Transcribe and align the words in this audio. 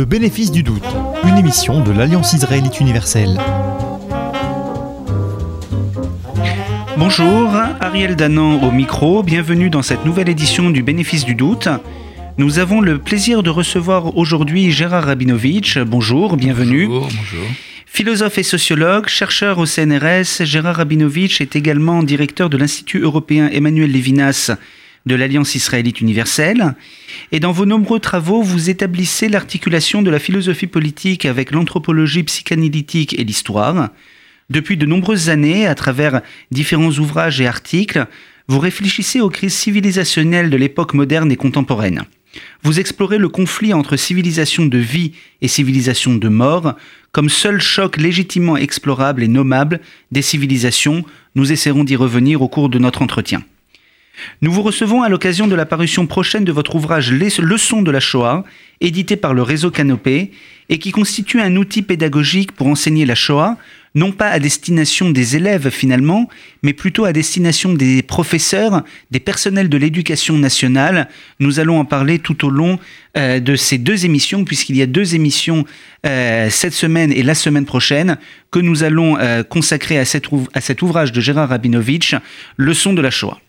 Le 0.00 0.06
bénéfice 0.06 0.50
du 0.50 0.62
doute, 0.62 0.82
une 1.24 1.36
émission 1.36 1.84
de 1.84 1.92
l'Alliance 1.92 2.32
israélite 2.32 2.80
universelle. 2.80 3.38
Bonjour, 6.96 7.50
Ariel 7.80 8.16
Danan 8.16 8.64
au 8.64 8.70
micro, 8.70 9.22
bienvenue 9.22 9.68
dans 9.68 9.82
cette 9.82 10.06
nouvelle 10.06 10.30
édition 10.30 10.70
du 10.70 10.82
bénéfice 10.82 11.26
du 11.26 11.34
doute. 11.34 11.68
Nous 12.38 12.58
avons 12.58 12.80
le 12.80 12.96
plaisir 12.96 13.42
de 13.42 13.50
recevoir 13.50 14.16
aujourd'hui 14.16 14.70
Gérard 14.70 15.04
Rabinovitch. 15.04 15.76
Bonjour, 15.76 16.38
bienvenue. 16.38 16.86
Bonjour, 16.86 17.10
bonjour. 17.14 17.46
Philosophe 17.84 18.38
et 18.38 18.42
sociologue, 18.42 19.06
chercheur 19.06 19.58
au 19.58 19.66
CNRS, 19.66 20.44
Gérard 20.44 20.76
Rabinovitch 20.76 21.42
est 21.42 21.56
également 21.56 22.02
directeur 22.02 22.48
de 22.48 22.56
l'Institut 22.56 23.00
européen 23.00 23.50
Emmanuel 23.52 23.92
Levinas 23.92 24.50
de 25.06 25.14
l'Alliance 25.14 25.54
israélite 25.54 26.00
universelle. 26.00 26.74
Et 27.32 27.40
dans 27.40 27.52
vos 27.52 27.66
nombreux 27.66 28.00
travaux, 28.00 28.42
vous 28.42 28.70
établissez 28.70 29.28
l'articulation 29.28 30.02
de 30.02 30.10
la 30.10 30.18
philosophie 30.18 30.66
politique 30.66 31.24
avec 31.24 31.50
l'anthropologie 31.50 32.22
psychanalytique 32.22 33.18
et 33.18 33.24
l'histoire. 33.24 33.90
Depuis 34.50 34.76
de 34.76 34.86
nombreuses 34.86 35.30
années, 35.30 35.66
à 35.66 35.74
travers 35.74 36.22
différents 36.50 36.90
ouvrages 36.90 37.40
et 37.40 37.46
articles, 37.46 38.06
vous 38.48 38.58
réfléchissez 38.58 39.20
aux 39.20 39.30
crises 39.30 39.54
civilisationnelles 39.54 40.50
de 40.50 40.56
l'époque 40.56 40.94
moderne 40.94 41.30
et 41.30 41.36
contemporaine. 41.36 42.04
Vous 42.62 42.78
explorez 42.78 43.18
le 43.18 43.28
conflit 43.28 43.72
entre 43.72 43.96
civilisation 43.96 44.66
de 44.66 44.78
vie 44.78 45.12
et 45.40 45.48
civilisation 45.48 46.14
de 46.14 46.28
mort 46.28 46.74
comme 47.12 47.28
seul 47.28 47.60
choc 47.60 47.96
légitimement 47.96 48.56
explorable 48.56 49.22
et 49.22 49.28
nommable 49.28 49.80
des 50.12 50.22
civilisations. 50.22 51.04
Nous 51.34 51.52
essaierons 51.52 51.84
d'y 51.84 51.96
revenir 51.96 52.42
au 52.42 52.48
cours 52.48 52.68
de 52.68 52.78
notre 52.78 53.02
entretien. 53.02 53.42
Nous 54.42 54.52
vous 54.52 54.62
recevons 54.62 55.02
à 55.02 55.08
l'occasion 55.08 55.46
de 55.46 55.54
la 55.54 55.66
parution 55.66 56.06
prochaine 56.06 56.44
de 56.44 56.52
votre 56.52 56.74
ouvrage 56.74 57.12
Les 57.12 57.30
Leçons 57.38 57.82
de 57.82 57.90
la 57.90 58.00
Shoah, 58.00 58.44
édité 58.80 59.16
par 59.16 59.34
le 59.34 59.42
réseau 59.42 59.70
Canopé, 59.70 60.30
et 60.68 60.78
qui 60.78 60.92
constitue 60.92 61.40
un 61.40 61.56
outil 61.56 61.82
pédagogique 61.82 62.52
pour 62.52 62.68
enseigner 62.68 63.04
la 63.04 63.16
Shoah, 63.16 63.56
non 63.94 64.12
pas 64.12 64.28
à 64.28 64.38
destination 64.38 65.10
des 65.10 65.36
élèves 65.36 65.70
finalement, 65.70 66.28
mais 66.62 66.72
plutôt 66.72 67.04
à 67.04 67.12
destination 67.12 67.74
des 67.74 68.02
professeurs, 68.02 68.84
des 69.10 69.18
personnels 69.18 69.68
de 69.68 69.76
l'éducation 69.76 70.38
nationale. 70.38 71.08
Nous 71.40 71.58
allons 71.58 71.80
en 71.80 71.84
parler 71.84 72.20
tout 72.20 72.46
au 72.46 72.50
long 72.50 72.78
euh, 73.16 73.40
de 73.40 73.56
ces 73.56 73.78
deux 73.78 74.04
émissions, 74.04 74.44
puisqu'il 74.44 74.76
y 74.76 74.82
a 74.82 74.86
deux 74.86 75.16
émissions 75.16 75.64
euh, 76.06 76.48
cette 76.50 76.72
semaine 76.72 77.12
et 77.12 77.24
la 77.24 77.34
semaine 77.34 77.66
prochaine 77.66 78.16
que 78.52 78.60
nous 78.60 78.84
allons 78.84 79.18
euh, 79.18 79.42
consacrer 79.42 79.98
à, 79.98 80.04
cet 80.04 80.82
ouvrage 80.82 81.10
de 81.10 81.20
Gérard 81.20 81.48
Rabinovitch, 81.48 82.14
Leçon 82.56 82.92
de 82.92 83.02
la 83.02 83.10
Shoah. 83.10 83.40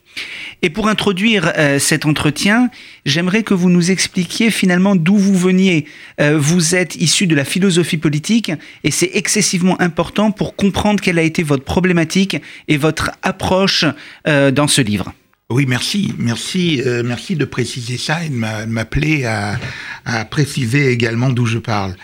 Et 0.64 0.70
pour 0.70 0.88
introduire 0.88 1.52
euh, 1.58 1.80
cet 1.80 2.06
entretien, 2.06 2.70
j'aimerais 3.06 3.42
que 3.42 3.56
vous 3.56 3.70
nous 3.70 3.90
expliquiez 3.90 4.52
finalement 4.52 4.95
d'où 4.95 5.18
vous 5.18 5.36
veniez. 5.36 5.86
Euh, 6.20 6.38
vous 6.38 6.76
êtes 6.76 6.95
issu 6.95 7.26
de 7.26 7.36
la 7.36 7.45
philosophie 7.45 7.98
politique 7.98 8.52
et 8.84 8.92
c'est 8.92 9.09
excessivement 9.14 9.80
important 9.81 10.31
pour 10.31 10.56
comprendre 10.56 11.02
quelle 11.02 11.18
a 11.18 11.23
été 11.23 11.42
votre 11.42 11.64
problématique 11.64 12.38
et 12.68 12.78
votre 12.78 13.12
approche 13.23 13.86
euh, 14.28 14.52
dans 14.52 14.68
ce 14.68 14.81
livre. 14.81 15.14
Oui, 15.50 15.66
merci. 15.68 16.14
Merci, 16.18 16.81
merci 17.03 17.36
de 17.36 17.44
préciser 17.44 17.98
ça 17.98 18.23
et 18.23 18.30
de 18.30 18.36
m'appeler 18.36 19.25
à, 19.25 19.59
à, 20.06 20.23
préciser 20.23 20.92
également 20.92 21.30
d'où 21.30 21.46
je 21.46 21.58
parle. 21.58 21.96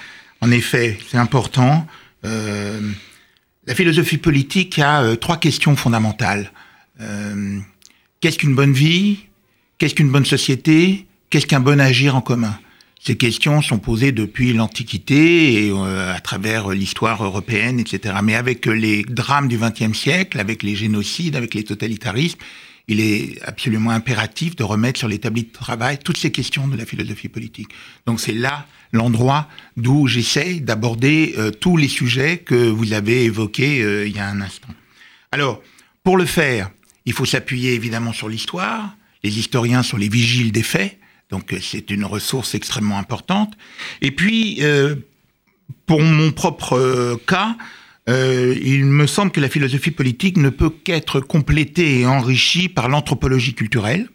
En 0.42 0.52
effet, 0.52 1.00
c'est 1.10 1.18
important. 1.18 1.88
la 2.24 3.74
philosophie 3.74 4.18
politique 4.18 4.80
a 4.80 5.16
trois 5.16 5.38
questions 5.38 5.78
fondamentales. 5.78 6.52
Qu'est-ce 8.20 8.40
qu'une 8.40 8.56
bonne 8.56 8.74
vie? 8.74 9.20
Qu'est-ce 9.78 9.94
qu'une 9.94 10.10
bonne 10.10 10.26
société? 10.26 11.06
Qu'est-ce 11.30 11.46
qu'un 11.46 11.60
bon 11.60 11.80
agir 11.80 12.16
en 12.16 12.22
commun? 12.22 12.58
Ces 13.00 13.16
questions 13.16 13.62
sont 13.62 13.78
posées 13.78 14.12
depuis 14.12 14.54
l'Antiquité 14.54 15.66
et 15.66 15.72
euh, 15.72 16.14
à 16.14 16.20
travers 16.20 16.70
l'histoire 16.70 17.24
européenne, 17.24 17.80
etc. 17.80 18.16
Mais 18.24 18.34
avec 18.34 18.66
les 18.66 19.04
drames 19.04 19.48
du 19.48 19.60
XXe 19.60 19.96
siècle, 19.96 20.40
avec 20.40 20.64
les 20.64 20.76
génocides, 20.76 21.36
avec 21.36 21.54
les 21.54 21.64
totalitarismes, 21.64 22.40
il 22.88 23.02
est 23.02 23.40
absolument 23.44 23.92
impératif 23.92 24.56
de 24.56 24.64
remettre 24.64 24.98
sur 24.98 25.08
l'établi 25.08 25.44
de 25.44 25.52
travail 25.52 26.00
toutes 26.00 26.18
ces 26.18 26.32
questions 26.32 26.68
de 26.68 26.76
la 26.76 26.86
philosophie 26.86 27.30
politique. 27.30 27.70
Donc 28.08 28.20
c'est 28.20 28.34
là 28.34 28.66
l'endroit 28.94 29.48
d'où 29.76 30.08
j'essaie 30.08 30.56
d'aborder 30.56 31.36
euh, 31.38 31.52
tous 31.52 31.78
les 31.78 31.90
sujets 31.90 32.38
que 32.38 32.56
vous 32.56 32.94
avez 32.94 33.26
évoqués 33.26 33.84
euh, 33.84 34.08
il 34.08 34.16
y 34.16 34.20
a 34.20 34.28
un 34.28 34.42
instant. 34.42 34.70
Alors, 35.32 35.62
pour 36.04 36.18
le 36.18 36.26
faire, 36.26 36.72
il 37.08 37.14
faut 37.14 37.26
s'appuyer 37.26 37.74
évidemment 37.74 38.14
sur 38.14 38.30
l'histoire. 38.30 38.96
Les 39.24 39.40
historiens 39.40 39.82
sont 39.82 39.98
les 39.98 40.10
vigiles 40.10 40.52
des 40.52 40.62
faits, 40.62 41.00
donc 41.32 41.54
euh, 41.54 41.60
c'est 41.60 41.90
une 41.90 42.06
ressource 42.06 42.54
extrêmement 42.54 43.00
importante. 43.00 43.58
Et 44.02 44.12
puis, 44.12 44.60
euh, 44.62 44.96
pour 45.88 46.02
mon 46.02 46.32
propre 46.32 46.74
euh, 46.78 47.16
cas, 47.26 47.56
il 48.10 48.86
me 48.86 49.06
semble 49.06 49.32
que 49.32 49.42
la 49.42 49.50
philosophie 49.50 49.92
politique 49.92 50.38
ne 50.38 50.50
peut 50.50 50.70
qu'être 50.70 51.20
complétée 51.20 52.00
et 52.00 52.06
enrichie 52.06 52.70
par 52.70 52.88
l'anthropologie 52.88 53.54
culturelle, 53.54 54.08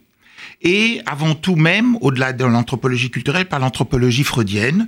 et 0.63 1.01
avant 1.05 1.35
tout 1.35 1.55
même, 1.55 1.97
au-delà 2.01 2.33
de 2.33 2.43
l'anthropologie 2.43 3.11
culturelle, 3.11 3.45
par 3.45 3.59
l'anthropologie 3.59 4.23
freudienne, 4.23 4.87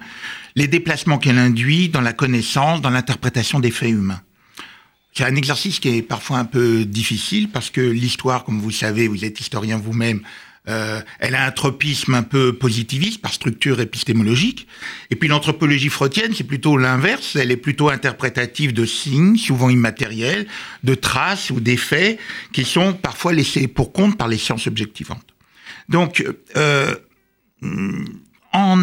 les 0.56 0.68
déplacements 0.68 1.20
qu'elle 1.20 1.38
induit 1.38 1.90
dans 1.90 2.02
la 2.02 2.14
connaissance, 2.14 2.82
dans 2.82 2.90
l'interprétation 2.90 3.60
des 3.60 3.70
faits 3.70 3.92
humains. 3.92 4.22
C'est 5.16 5.24
un 5.24 5.36
exercice 5.36 5.80
qui 5.80 5.98
est 5.98 6.02
parfois 6.02 6.40
un 6.40 6.46
peu 6.46 6.84
difficile 6.84 7.50
parce 7.50 7.70
que 7.70 7.80
l'histoire, 7.80 8.44
comme 8.44 8.60
vous 8.60 8.72
savez, 8.72 9.08
vous 9.08 9.24
êtes 9.24 9.40
historien 9.40 9.78
vous-même, 9.78 10.22
euh, 10.68 11.02
elle 11.20 11.36
a 11.36 11.46
un 11.46 11.52
tropisme 11.52 12.16
un 12.16 12.24
peu 12.24 12.54
positiviste 12.54 13.22
par 13.22 13.34
structure 13.34 13.80
épistémologique. 13.80 14.68
Et 15.12 15.16
puis 15.16 15.30
l'anthropologie 15.30 15.88
freudienne, 15.88 16.34
c'est 16.34 16.44
plutôt 16.44 16.76
l'inverse. 16.76 17.38
Elle 17.38 17.52
est 17.52 17.58
plutôt 17.58 17.90
interprétative 17.90 18.74
de 18.74 18.86
signes, 18.86 19.38
souvent 19.38 19.70
immatériels, 19.70 20.48
de 20.84 20.96
traces 20.96 21.50
ou 21.50 21.62
d'effets 21.62 22.18
qui 22.52 22.66
sont 22.66 22.94
parfois 22.94 23.32
laissés 23.32 23.68
pour 23.68 23.94
compte 23.94 24.18
par 24.18 24.28
les 24.28 24.38
sciences 24.38 24.68
objectivantes. 24.68 25.34
Donc, 25.88 26.26
euh, 26.58 26.96
en 28.56 28.80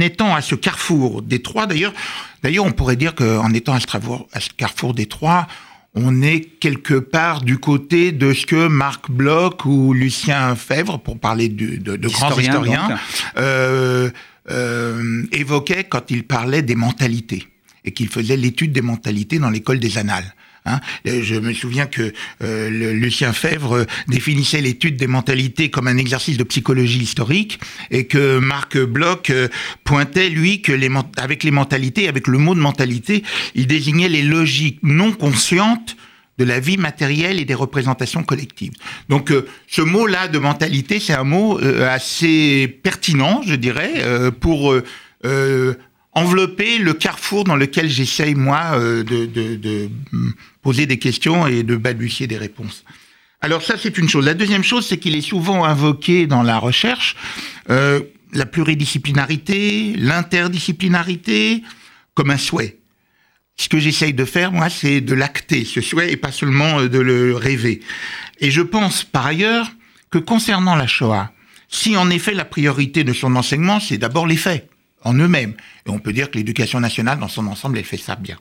étant 0.00 0.34
à 0.34 0.42
ce 0.42 0.54
carrefour 0.54 1.22
des 1.22 1.40
trois, 1.40 1.66
d'ailleurs, 1.66 1.94
d'ailleurs, 2.42 2.66
on 2.66 2.72
pourrait 2.72 2.96
dire 2.96 3.14
qu'en 3.14 3.52
étant 3.54 3.72
à 3.72 3.80
ce, 3.80 3.86
à 4.32 4.40
ce 4.40 4.50
carrefour 4.50 4.92
des 4.92 5.06
trois, 5.06 5.46
on 5.94 6.22
est 6.22 6.40
quelque 6.60 6.94
part 6.94 7.42
du 7.42 7.58
côté 7.58 8.12
de 8.12 8.32
ce 8.32 8.46
que 8.46 8.68
Marc 8.68 9.10
Bloch 9.10 9.64
ou 9.64 9.92
Lucien 9.92 10.54
Fèvre, 10.56 10.98
pour 10.98 11.18
parler 11.18 11.48
de, 11.48 11.76
de, 11.76 12.08
grands 12.08 12.38
historiens, 12.38 12.98
euh, 13.38 14.10
euh, 14.50 15.22
évoquaient 15.32 15.84
quand 15.84 16.10
ils 16.10 16.24
parlaient 16.24 16.62
des 16.62 16.74
mentalités 16.74 17.46
et 17.84 17.92
qu'ils 17.92 18.08
faisaient 18.08 18.36
l'étude 18.36 18.72
des 18.72 18.82
mentalités 18.82 19.38
dans 19.38 19.50
l'école 19.50 19.80
des 19.80 19.98
annales. 19.98 20.34
Hein. 20.64 20.80
Euh, 21.08 21.22
je 21.22 21.34
me 21.34 21.52
souviens 21.52 21.86
que 21.86 22.12
euh, 22.42 22.92
Lucien 22.92 23.32
Fèvre 23.32 23.86
définissait 24.08 24.60
l'étude 24.60 24.96
des 24.96 25.08
mentalités 25.08 25.70
comme 25.70 25.88
un 25.88 25.96
exercice 25.96 26.36
de 26.36 26.44
psychologie 26.44 27.00
historique 27.00 27.58
et 27.90 28.06
que 28.06 28.38
Marc 28.38 28.78
Bloch 28.78 29.30
euh, 29.30 29.48
pointait, 29.84 30.28
lui, 30.28 30.62
que 30.62 30.72
les, 30.72 30.90
avec 31.16 31.42
les 31.42 31.50
mentalités, 31.50 32.08
avec 32.08 32.28
le 32.28 32.38
mot 32.38 32.54
de 32.54 32.60
mentalité, 32.60 33.24
il 33.54 33.66
désignait 33.66 34.08
les 34.08 34.22
logiques 34.22 34.78
non 34.82 35.12
conscientes 35.12 35.96
de 36.38 36.44
la 36.44 36.60
vie 36.60 36.78
matérielle 36.78 37.40
et 37.40 37.44
des 37.44 37.54
représentations 37.54 38.22
collectives. 38.22 38.72
Donc 39.08 39.32
ce 39.68 39.82
mot-là 39.82 40.28
de 40.28 40.38
mentalité, 40.38 40.98
c'est 40.98 41.12
un 41.12 41.24
mot 41.24 41.60
assez 41.60 42.68
pertinent, 42.82 43.42
je 43.46 43.54
dirais, 43.54 44.02
pour 44.40 44.74
envelopper 46.12 46.78
le 46.78 46.94
carrefour 46.94 47.44
dans 47.44 47.56
lequel 47.56 47.88
j'essaye, 47.88 48.34
moi, 48.34 48.78
de, 48.78 49.02
de, 49.02 49.56
de, 49.56 49.90
poser 50.60 50.86
des 50.86 50.98
questions 50.98 51.46
et 51.46 51.62
de 51.62 51.76
balbutier 51.76 52.26
des 52.26 52.36
réponses. 52.36 52.84
Alors 53.42 53.62
ça, 53.62 53.74
c'est 53.76 53.98
une 53.98 54.08
chose. 54.08 54.24
La 54.24 54.34
deuxième 54.34 54.62
chose, 54.62 54.86
c'est 54.86 54.98
qu'il 54.98 55.16
est 55.16 55.20
souvent 55.20 55.64
invoqué 55.64 56.28
dans 56.28 56.44
la 56.44 56.58
recherche 56.58 57.16
euh, 57.70 58.00
la 58.32 58.46
pluridisciplinarité, 58.46 59.94
l'interdisciplinarité, 59.96 61.62
comme 62.14 62.30
un 62.30 62.38
souhait. 62.38 62.78
Ce 63.56 63.68
que 63.68 63.78
j'essaye 63.78 64.14
de 64.14 64.24
faire, 64.24 64.52
moi, 64.52 64.70
c'est 64.70 65.00
de 65.00 65.14
l'acter, 65.14 65.64
ce 65.64 65.80
souhait, 65.80 66.12
et 66.12 66.16
pas 66.16 66.32
seulement 66.32 66.80
euh, 66.80 66.88
de 66.88 67.00
le 67.00 67.34
rêver. 67.34 67.80
Et 68.38 68.50
je 68.52 68.62
pense, 68.62 69.02
par 69.02 69.26
ailleurs, 69.26 69.70
que 70.10 70.18
concernant 70.18 70.76
la 70.76 70.86
Shoah, 70.86 71.32
si 71.68 71.96
en 71.96 72.10
effet 72.10 72.34
la 72.34 72.44
priorité 72.44 73.02
de 73.02 73.12
son 73.12 73.34
enseignement, 73.34 73.80
c'est 73.80 73.98
d'abord 73.98 74.26
les 74.26 74.36
faits, 74.36 74.68
en 75.04 75.14
eux-mêmes, 75.14 75.54
et 75.86 75.90
on 75.90 75.98
peut 75.98 76.12
dire 76.12 76.30
que 76.30 76.38
l'éducation 76.38 76.80
nationale, 76.80 77.18
dans 77.18 77.28
son 77.28 77.46
ensemble, 77.46 77.78
elle 77.78 77.84
fait 77.84 77.96
ça 77.96 78.16
bien. 78.16 78.38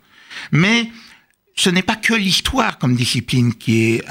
Mais 0.52 0.90
ce 1.56 1.70
n'est 1.70 1.84
pas 1.84 1.96
que 1.96 2.14
l'histoire 2.14 2.78
comme 2.78 2.96
discipline 2.96 3.54
qui 3.54 3.84
est 3.84 4.04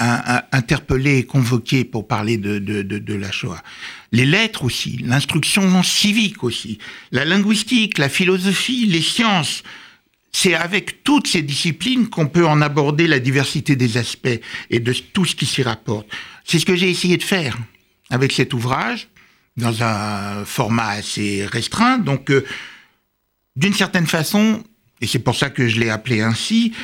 interpellée 0.52 1.18
et 1.18 1.24
convoquée 1.24 1.84
pour 1.84 2.06
parler 2.06 2.36
de, 2.36 2.58
de, 2.58 3.14
la 3.14 3.32
Shoah. 3.32 3.62
Les 4.12 4.26
lettres 4.26 4.64
aussi, 4.64 4.98
l'instruction 5.04 5.82
civique 5.82 6.44
aussi, 6.44 6.78
la 7.12 7.24
linguistique, 7.24 7.98
la 7.98 8.08
philosophie, 8.08 8.86
les 8.86 9.02
sciences. 9.02 9.62
C'est 10.32 10.54
avec 10.54 11.02
toutes 11.02 11.26
ces 11.26 11.42
disciplines 11.42 12.08
qu'on 12.08 12.28
peut 12.28 12.46
en 12.46 12.60
aborder 12.60 13.08
la 13.08 13.18
diversité 13.18 13.74
des 13.74 13.96
aspects 13.96 14.40
et 14.70 14.78
de 14.78 14.92
tout 14.92 15.24
ce 15.24 15.34
qui 15.34 15.46
s'y 15.46 15.62
rapporte. 15.62 16.06
C'est 16.44 16.60
ce 16.60 16.66
que 16.66 16.76
j'ai 16.76 16.88
essayé 16.88 17.16
de 17.16 17.24
faire 17.24 17.58
avec 18.10 18.32
cet 18.32 18.54
ouvrage, 18.54 19.08
dans 19.60 19.82
un 19.82 20.44
format 20.44 20.88
assez 20.88 21.46
restreint. 21.46 21.98
Donc, 21.98 22.30
euh, 22.30 22.44
d'une 23.56 23.74
certaine 23.74 24.06
façon, 24.06 24.62
et 25.00 25.06
c'est 25.06 25.18
pour 25.18 25.36
ça 25.36 25.50
que 25.50 25.68
je 25.68 25.78
l'ai 25.78 25.90
appelé 25.90 26.20
ainsi, 26.20 26.74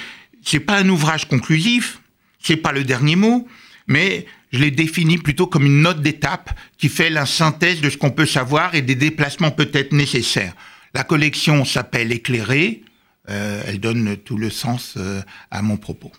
c'est 0.43 0.61
pas 0.61 0.79
un 0.79 0.89
ouvrage 0.89 1.29
conclusif, 1.29 2.01
c'est 2.41 2.57
pas 2.57 2.73
le 2.73 2.85
dernier 2.85 3.17
mot, 3.17 3.49
mais 3.87 4.27
je 4.53 4.59
l'ai 4.59 4.71
défini 4.71 5.19
plutôt 5.19 5.47
comme 5.47 5.67
une 5.67 5.83
note 5.83 6.03
d'étape 6.03 6.51
qui 6.79 6.89
fait 6.89 7.11
la 7.11 7.27
synthèse 7.27 7.81
de 7.81 7.91
ce 7.91 7.97
qu'on 7.97 8.11
peut 8.11 8.27
savoir 8.27 8.75
et 8.75 8.83
des 8.83 8.95
déplacements 8.95 9.51
peut-être 9.51 9.93
nécessaires. 9.93 10.55
La 10.95 11.05
collection 11.05 11.65
s'appelle 11.65 12.13
Éclairée, 12.13 12.83
euh, 13.29 13.63
elle 13.67 13.81
donne 13.81 14.17
tout 14.17 14.39
le 14.39 14.51
sens 14.51 14.95
euh, 14.97 15.21
à 15.51 15.63
mon 15.63 15.77
propos. 15.77 16.13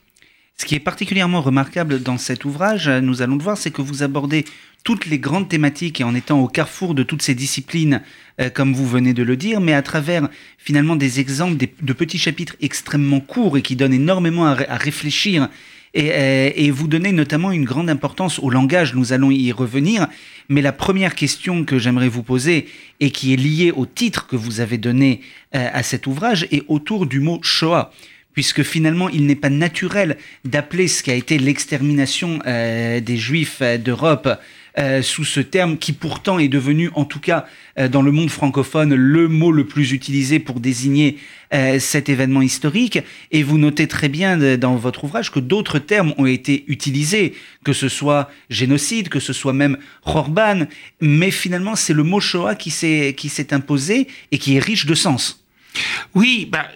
Ce 0.59 0.65
qui 0.65 0.73
est 0.73 0.79
particulièrement 0.79 1.41
remarquable 1.41 2.01
dans 2.01 2.17
cet 2.17 2.43
ouvrage, 2.43 2.89
nous 2.89 3.21
allons 3.21 3.35
le 3.35 3.43
voir, 3.43 3.59
c'est 3.59 3.69
que 3.69 3.83
vous 3.83 4.01
abordez 4.01 4.43
toutes 4.83 5.05
les 5.05 5.19
grandes 5.19 5.47
thématiques 5.47 6.01
et 6.01 6.03
en 6.03 6.15
étant 6.15 6.41
au 6.41 6.47
carrefour 6.47 6.95
de 6.95 7.03
toutes 7.03 7.21
ces 7.21 7.35
disciplines, 7.35 8.01
euh, 8.41 8.49
comme 8.49 8.73
vous 8.73 8.87
venez 8.87 9.13
de 9.13 9.21
le 9.21 9.37
dire, 9.37 9.61
mais 9.61 9.73
à 9.73 9.83
travers 9.83 10.29
finalement 10.57 10.95
des 10.95 11.19
exemples 11.19 11.57
de 11.57 11.93
petits 11.93 12.17
chapitres 12.17 12.55
extrêmement 12.59 13.19
courts 13.19 13.59
et 13.59 13.61
qui 13.61 13.75
donnent 13.75 13.93
énormément 13.93 14.47
à, 14.47 14.55
réfléchir. 14.77 15.47
Euh, 15.95 16.49
et, 16.55 16.71
vous 16.71 16.87
donnez 16.87 17.11
notamment 17.11 17.51
une 17.51 17.63
grande 17.63 17.89
importance 17.89 18.39
au 18.39 18.49
langage, 18.49 18.95
nous 18.95 19.13
allons 19.13 19.29
y 19.29 19.51
revenir. 19.51 20.07
Mais 20.49 20.63
la 20.63 20.71
première 20.71 21.13
question 21.13 21.65
que 21.65 21.77
j'aimerais 21.77 22.09
vous 22.09 22.23
poser 22.23 22.67
et 22.99 23.11
qui 23.11 23.31
est 23.31 23.37
liée 23.37 23.71
au 23.71 23.85
titre 23.85 24.25
que 24.25 24.35
vous 24.35 24.59
avez 24.59 24.79
donné 24.79 25.21
euh, 25.53 25.69
à 25.71 25.83
cet 25.83 26.07
ouvrage 26.07 26.47
est 26.49 26.63
autour 26.67 27.05
du 27.05 27.19
mot 27.19 27.39
Shoah 27.43 27.91
puisque 28.37 28.61
finalement 28.61 29.09
il 29.09 29.25
n'est 29.25 29.33
pas 29.33 29.49
naturel 29.49 30.15
d'appeler 30.45 30.87
ce 30.87 31.01
qui 31.01 31.09
a 31.09 31.15
été 31.15 31.39
l'extermination 31.39 32.37
euh, 32.45 32.99
des 32.99 33.17
Juifs 33.17 33.63
euh, 33.63 33.79
d'Europe 33.79 34.29
euh, 34.77 35.01
sous 35.01 35.25
ce 35.25 35.39
terme 35.39 35.79
qui 35.79 35.91
pourtant 35.91 36.37
est 36.37 36.47
devenu, 36.47 36.91
en 36.93 37.03
tout 37.03 37.19
cas 37.19 37.47
dans 37.89 38.03
le 38.03 38.11
monde 38.11 38.29
francophone, 38.29 38.93
le 38.93 39.27
mot 39.27 39.51
le 39.51 39.65
plus 39.65 39.91
utilisé 39.91 40.37
pour 40.37 40.59
désigner 40.59 41.17
cet 41.51 42.09
événement 42.09 42.41
historique. 42.41 42.99
Et 43.31 43.41
vous 43.43 43.59
notez 43.59 43.87
très 43.87 44.09
bien 44.09 44.57
dans 44.57 44.75
votre 44.75 45.03
ouvrage 45.03 45.31
que 45.31 45.39
d'autres 45.39 45.77
termes 45.77 46.13
ont 46.17 46.25
été 46.25 46.63
utilisés, 46.67 47.33
que 47.63 47.73
ce 47.73 47.87
soit 47.87 48.31
génocide, 48.49 49.09
que 49.09 49.19
ce 49.19 49.33
soit 49.33 49.53
même 49.53 49.77
Khorban, 50.05 50.65
mais 51.01 51.29
finalement 51.29 51.75
c'est 51.75 51.93
le 51.93 52.03
mot 52.03 52.19
Shoah 52.19 52.55
qui 52.55 52.71
s'est 52.71 53.53
imposé 53.53 54.07
et 54.31 54.39
qui 54.39 54.57
est 54.57 54.59
riche 54.59 54.87
de 54.87 54.95
sens. 54.95 55.43
Oui, 56.15 56.47
bah, 56.51 56.67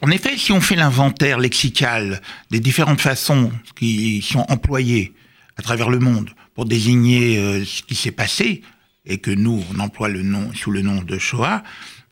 en 0.00 0.10
effet, 0.10 0.36
si 0.36 0.52
on 0.52 0.60
fait 0.60 0.76
l'inventaire 0.76 1.38
lexical 1.38 2.20
des 2.50 2.60
différentes 2.60 3.00
façons 3.00 3.52
qui 3.76 4.22
sont 4.22 4.44
employées 4.48 5.12
à 5.56 5.62
travers 5.62 5.90
le 5.90 5.98
monde 5.98 6.30
pour 6.54 6.64
désigner 6.64 7.38
euh, 7.38 7.64
ce 7.64 7.82
qui 7.82 7.94
s'est 7.94 8.12
passé, 8.12 8.62
et 9.04 9.18
que 9.18 9.30
nous, 9.30 9.64
on 9.74 9.80
emploie 9.80 10.08
le 10.08 10.22
nom 10.22 10.52
sous 10.54 10.70
le 10.70 10.82
nom 10.82 11.02
de 11.02 11.18
Shoah, 11.18 11.62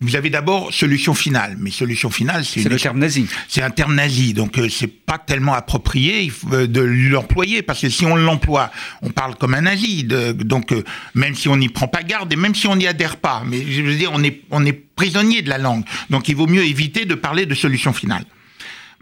vous 0.02 0.16
avez 0.16 0.30
d'abord 0.30 0.72
solution 0.72 1.12
finale, 1.12 1.56
mais 1.58 1.70
solution 1.70 2.08
finale, 2.08 2.44
c'est 2.44 2.66
le 2.66 2.78
terme 2.78 2.98
nazi. 2.98 3.26
C'est 3.48 3.60
un 3.62 3.70
terme 3.70 3.94
nazi, 3.94 4.32
donc 4.32 4.58
euh, 4.58 4.68
c'est 4.70 4.86
pas 4.86 5.18
tellement 5.18 5.52
approprié 5.52 6.32
euh, 6.52 6.66
de 6.66 6.80
l'employer 6.80 7.60
parce 7.60 7.82
que 7.82 7.90
si 7.90 8.06
on 8.06 8.16
l'emploie, 8.16 8.70
on 9.02 9.10
parle 9.10 9.36
comme 9.36 9.52
un 9.52 9.62
nazi. 9.62 10.04
donc 10.04 10.72
euh, 10.72 10.84
même 11.14 11.34
si 11.34 11.48
on 11.48 11.56
n'y 11.56 11.68
prend 11.68 11.86
pas 11.86 12.02
garde 12.02 12.32
et 12.32 12.36
même 12.36 12.54
si 12.54 12.66
on 12.66 12.76
n'y 12.76 12.86
adhère 12.86 13.18
pas, 13.18 13.42
mais 13.46 13.62
je 13.70 13.82
veux 13.82 13.96
dire, 13.96 14.10
on 14.14 14.22
est 14.24 14.40
on 14.50 14.64
est 14.64 14.72
prisonnier 14.72 15.42
de 15.42 15.50
la 15.50 15.58
langue. 15.58 15.84
Donc 16.08 16.28
il 16.28 16.36
vaut 16.36 16.46
mieux 16.46 16.64
éviter 16.64 17.04
de 17.04 17.14
parler 17.14 17.44
de 17.44 17.54
solution 17.54 17.92
finale. 17.92 18.24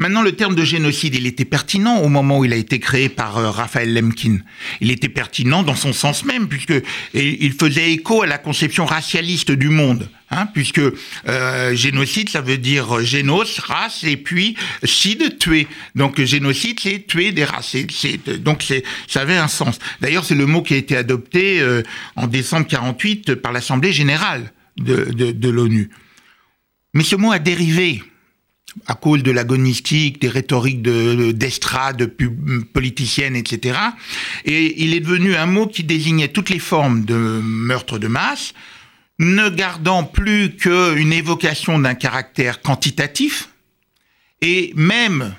Maintenant, 0.01 0.23
le 0.23 0.31
terme 0.33 0.55
de 0.55 0.65
génocide, 0.65 1.17
il 1.17 1.27
était 1.27 1.45
pertinent 1.45 1.99
au 1.99 2.09
moment 2.09 2.39
où 2.39 2.45
il 2.45 2.53
a 2.53 2.57
été 2.57 2.79
créé 2.79 3.09
par 3.09 3.37
euh, 3.37 3.51
Raphaël 3.51 3.93
Lemkin. 3.93 4.39
Il 4.81 4.93
était 4.93 5.09
pertinent 5.09 5.65
dans 5.65 5.75
son 5.75 5.93
sens 5.93 6.25
même, 6.25 6.47
puisque 6.49 6.75
il 7.15 7.53
faisait 7.53 7.91
écho 7.91 8.23
à 8.23 8.27
la 8.27 8.39
conception 8.39 8.85
racialiste 8.85 9.51
du 9.51 9.71
monde. 9.71 10.09
Hein, 10.31 10.47
puisque 10.53 10.81
euh, 11.27 11.75
génocide, 11.75 12.29
ça 12.29 12.43
veut 12.43 12.59
dire 12.59 13.01
génos, 13.01 13.59
race, 13.61 14.05
et 14.05 14.17
puis 14.17 14.57
cide, 14.85 15.39
tuer. 15.39 15.67
Donc 15.97 16.21
génocide, 16.23 16.79
c'est 16.79 17.07
tuer 17.07 17.33
des 17.33 17.45
races. 17.45 17.75
donc 18.39 18.65
ça 19.09 19.21
avait 19.21 19.37
un 19.37 19.49
sens. 19.49 19.79
D'ailleurs, 20.01 20.25
c'est 20.25 20.35
le 20.35 20.47
mot 20.47 20.63
qui 20.63 20.75
a 20.75 20.77
été 20.77 20.97
adopté 20.97 21.61
euh, 21.61 21.83
en 22.15 22.29
décembre 22.29 22.69
48 22.69 23.37
par 23.37 23.53
l'Assemblée 23.53 23.93
générale 23.93 24.53
de, 24.77 25.07
de, 25.07 25.33
de 25.33 25.49
l'ONU. 25.49 25.91
Mais 26.95 27.03
ce 27.03 27.17
mot 27.17 27.33
a 27.33 27.39
dérivé 27.39 28.03
à 28.87 28.95
cause 28.95 29.23
de 29.23 29.31
l'agonistique, 29.31 30.21
des 30.21 30.29
rhétoriques 30.29 30.83
d'estrade, 30.83 31.97
de, 31.97 32.07
politicienne, 32.73 33.37
etc. 33.37 33.79
Et 34.45 34.83
il 34.85 34.95
est 34.95 35.01
devenu 35.01 35.35
un 35.35 35.47
mot 35.47 35.67
qui 35.67 35.85
désignait 35.85 36.29
toutes 36.29 36.51
les 36.51 36.59
formes 36.59 37.05
de 37.05 37.15
meurtre 37.15 37.99
de 37.99 38.09
masse, 38.09 38.55
ne 39.19 39.49
gardant 39.49 40.05
plus 40.05 40.57
qu'une 40.57 41.13
évocation 41.13 41.79
d'un 41.79 41.95
caractère 41.95 42.63
quantitatif, 42.63 43.49
et 44.41 44.73
même 44.77 45.35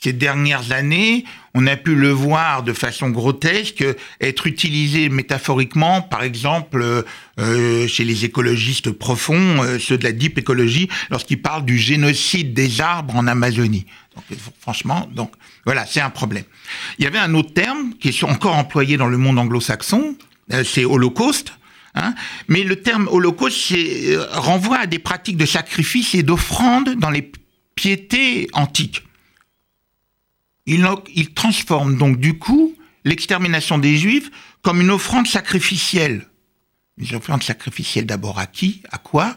ces 0.00 0.12
dernières 0.12 0.72
années, 0.72 1.24
on 1.54 1.66
a 1.68 1.76
pu 1.76 1.94
le 1.94 2.10
voir 2.10 2.64
de 2.64 2.72
façon 2.72 3.10
grotesque 3.10 3.84
être 4.20 4.46
utilisé 4.46 5.08
métaphoriquement, 5.08 6.02
par 6.02 6.24
exemple, 6.24 7.04
euh, 7.38 7.86
chez 7.86 8.04
les 8.04 8.24
écologistes 8.24 8.90
profonds, 8.90 9.62
euh, 9.62 9.78
ceux 9.78 9.96
de 9.96 10.04
la 10.04 10.10
deep 10.10 10.36
écologie, 10.36 10.88
lorsqu'ils 11.10 11.40
parlent 11.40 11.64
du 11.64 11.78
génocide 11.78 12.54
des 12.54 12.80
arbres 12.80 13.14
en 13.14 13.28
Amazonie. 13.28 13.86
Donc, 14.16 14.24
franchement, 14.60 15.08
donc 15.14 15.32
voilà, 15.64 15.86
c'est 15.86 16.00
un 16.00 16.10
problème. 16.10 16.44
Il 16.98 17.04
y 17.04 17.06
avait 17.06 17.18
un 17.18 17.32
autre 17.34 17.54
terme 17.54 17.94
qui 18.00 18.08
est 18.08 18.24
encore 18.24 18.56
employé 18.56 18.96
dans 18.96 19.08
le 19.08 19.16
monde 19.16 19.38
anglo-saxon, 19.38 20.16
euh, 20.52 20.64
c'est 20.64 20.84
holocauste. 20.84 21.52
Hein 21.96 22.16
mais 22.48 22.64
le 22.64 22.82
terme 22.82 23.06
holocauste 23.06 23.72
renvoie 24.32 24.78
à 24.78 24.86
des 24.86 24.98
pratiques 24.98 25.36
de 25.36 25.46
sacrifice 25.46 26.16
et 26.16 26.24
d'offrande 26.24 26.96
dans 26.96 27.10
les 27.10 27.30
piétés 27.76 28.48
antiques. 28.52 29.04
Il, 30.66 31.34
transforme 31.34 31.96
donc 31.96 32.18
du 32.18 32.38
coup 32.38 32.74
l'extermination 33.04 33.78
des 33.78 33.96
Juifs 33.96 34.30
comme 34.62 34.80
une 34.80 34.90
offrande 34.90 35.26
sacrificielle. 35.26 36.26
Une 36.96 37.16
offrande 37.16 37.42
sacrificielle 37.42 38.06
d'abord 38.06 38.38
à 38.38 38.46
qui? 38.46 38.82
À 38.90 38.98
quoi? 38.98 39.36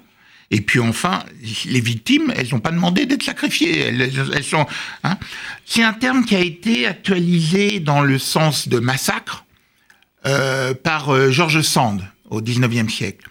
Et 0.50 0.62
puis 0.62 0.80
enfin, 0.80 1.26
les 1.66 1.82
victimes, 1.82 2.32
elles 2.36 2.48
n'ont 2.52 2.62
pas 2.62 2.72
demandé 2.72 3.06
d'être 3.06 3.24
sacrifiées. 3.24 3.80
Elles, 3.80 4.44
sont. 4.44 4.66
Hein. 5.04 5.18
C'est 5.66 5.84
un 5.84 5.92
terme 5.92 6.24
qui 6.24 6.36
a 6.36 6.40
été 6.40 6.86
actualisé 6.86 7.82
dans 7.82 8.02
le 8.02 8.18
sens 8.18 8.70
de 8.70 8.80
massacre 8.80 9.46
euh, 10.26 10.74
par 10.74 11.10
euh, 11.10 11.32
Georges 11.32 11.62
Sand 11.62 12.02
au 12.30 12.42
XIXe 12.42 12.94
siècle. 12.94 13.28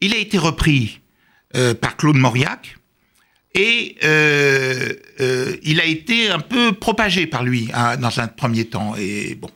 Il 0.00 0.14
a 0.14 0.16
été 0.16 0.38
repris 0.38 1.00
euh, 1.54 1.74
par 1.74 1.96
Claude 1.96 2.16
Mauriac 2.16 2.76
et 3.54 3.96
euh, 4.02 4.92
euh, 5.20 5.56
il 5.62 5.80
a 5.80 5.84
été 5.84 6.28
un 6.28 6.40
peu 6.40 6.72
propagé 6.72 7.26
par 7.26 7.44
lui 7.44 7.70
hein, 7.72 7.96
dans 7.96 8.18
un 8.18 8.26
premier 8.26 8.64
temps. 8.64 8.94
Et 8.98 9.36
bon, 9.36 9.50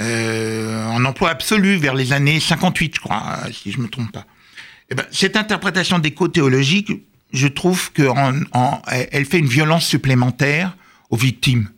euh, 0.00 0.84
en 0.86 1.04
emploi 1.04 1.30
absolu 1.30 1.76
vers 1.76 1.94
les 1.94 2.12
années 2.12 2.40
58, 2.40 2.96
je 2.96 3.00
crois, 3.00 3.38
si 3.52 3.70
je 3.70 3.78
me 3.78 3.88
trompe 3.88 4.10
pas. 4.10 4.26
Eh 4.90 4.94
ben, 4.94 5.06
cette 5.12 5.36
interprétation 5.36 6.00
d'éco-théologique, 6.00 6.90
je 7.32 7.46
trouve 7.46 7.92
qu'elle 7.92 8.12
elle 9.12 9.24
fait 9.24 9.38
une 9.38 9.46
violence 9.46 9.86
supplémentaire 9.86 10.76
aux 11.10 11.16
victimes 11.16 11.70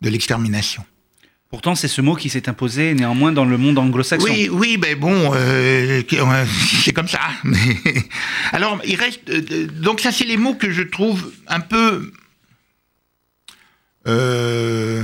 de 0.00 0.08
l'extermination. 0.08 0.84
Pourtant, 1.52 1.74
c'est 1.74 1.86
ce 1.86 2.00
mot 2.00 2.14
qui 2.14 2.30
s'est 2.30 2.48
imposé 2.48 2.94
néanmoins 2.94 3.30
dans 3.30 3.44
le 3.44 3.58
monde 3.58 3.78
anglo-saxon. 3.78 4.26
Oui, 4.26 4.48
oui, 4.50 4.78
mais 4.80 4.94
bon, 4.94 5.32
euh, 5.34 6.02
c'est 6.82 6.94
comme 6.94 7.08
ça. 7.08 7.20
Alors, 8.52 8.80
il 8.86 8.96
reste. 8.96 9.20
Euh, 9.28 9.66
donc, 9.66 10.00
ça, 10.00 10.12
c'est 10.12 10.24
les 10.24 10.38
mots 10.38 10.54
que 10.54 10.70
je 10.70 10.82
trouve 10.82 11.30
un 11.48 11.60
peu 11.60 12.10
euh, 14.08 15.02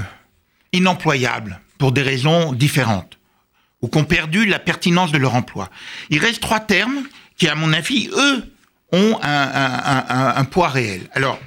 inemployables 0.72 1.60
pour 1.76 1.92
des 1.92 2.00
raisons 2.00 2.54
différentes, 2.54 3.18
ou 3.82 3.88
qui 3.88 3.98
ont 3.98 4.04
perdu 4.06 4.46
la 4.46 4.58
pertinence 4.58 5.12
de 5.12 5.18
leur 5.18 5.34
emploi. 5.34 5.68
Il 6.08 6.18
reste 6.18 6.40
trois 6.40 6.60
termes 6.60 7.02
qui, 7.36 7.46
à 7.46 7.56
mon 7.56 7.74
avis, 7.74 8.08
eux, 8.16 8.42
ont 8.92 9.18
un 9.22 10.44
poids 10.46 10.70
réel. 10.70 11.10
Alors, 11.12 11.38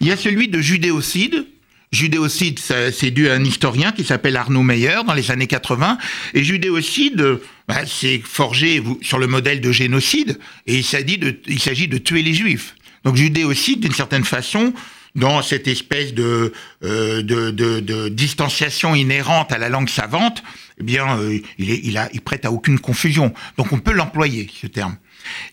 il 0.00 0.06
y 0.08 0.12
a 0.12 0.18
celui 0.18 0.48
de 0.48 0.60
judéocide 0.60 1.46
Judéocide, 1.92 2.60
c'est 2.60 3.10
dû 3.10 3.28
à 3.28 3.34
un 3.34 3.44
historien 3.44 3.90
qui 3.90 4.04
s'appelle 4.04 4.36
Arnaud 4.36 4.62
Meyer 4.62 4.98
dans 5.04 5.14
les 5.14 5.32
années 5.32 5.48
80. 5.48 5.98
Et 6.34 6.44
judéocide, 6.44 7.40
bah, 7.66 7.84
c'est 7.84 8.22
forgé 8.24 8.80
sur 9.02 9.18
le 9.18 9.26
modèle 9.26 9.60
de 9.60 9.72
génocide. 9.72 10.38
Et 10.68 10.76
il 10.76 10.84
s'agit 10.84 11.18
de, 11.18 11.40
il 11.48 11.60
s'agit 11.60 11.88
de 11.88 11.98
tuer 11.98 12.22
les 12.22 12.32
juifs. 12.32 12.76
Donc 13.02 13.16
judéocide, 13.16 13.80
d'une 13.80 13.92
certaine 13.92 14.24
façon, 14.24 14.72
dans 15.16 15.42
cette 15.42 15.66
espèce 15.66 16.14
de, 16.14 16.52
euh, 16.84 17.22
de, 17.22 17.50
de, 17.50 17.80
de, 17.80 18.08
distanciation 18.08 18.94
inhérente 18.94 19.50
à 19.50 19.58
la 19.58 19.68
langue 19.68 19.88
savante, 19.88 20.44
eh 20.78 20.84
bien, 20.84 21.18
euh, 21.18 21.40
il, 21.58 21.70
est, 21.70 21.80
il, 21.82 21.98
a, 21.98 22.08
il 22.12 22.20
prête 22.20 22.44
à 22.44 22.52
aucune 22.52 22.78
confusion. 22.78 23.34
Donc 23.56 23.72
on 23.72 23.80
peut 23.80 23.92
l'employer, 23.92 24.48
ce 24.60 24.68
terme. 24.68 24.96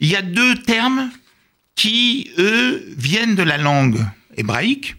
Il 0.02 0.08
y 0.08 0.16
a 0.16 0.22
deux 0.22 0.56
termes 0.56 1.10
qui, 1.76 2.30
eux, 2.38 2.86
viennent 2.96 3.36
de 3.36 3.44
la 3.44 3.58
langue 3.58 4.06
hébraïque, 4.36 4.97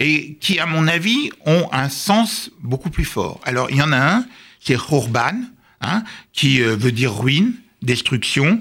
et 0.00 0.36
qui, 0.40 0.58
à 0.58 0.66
mon 0.66 0.88
avis, 0.88 1.30
ont 1.46 1.68
un 1.72 1.88
sens 1.88 2.50
beaucoup 2.62 2.90
plus 2.90 3.04
fort. 3.04 3.40
Alors, 3.44 3.70
il 3.70 3.76
y 3.76 3.82
en 3.82 3.92
a 3.92 3.98
un, 3.98 4.24
c'est 4.60 4.76
Khorban, 4.76 5.38
hein, 5.82 6.02
qui 6.32 6.62
euh, 6.62 6.74
veut 6.74 6.90
dire 6.90 7.14
ruine, 7.14 7.52
destruction, 7.82 8.60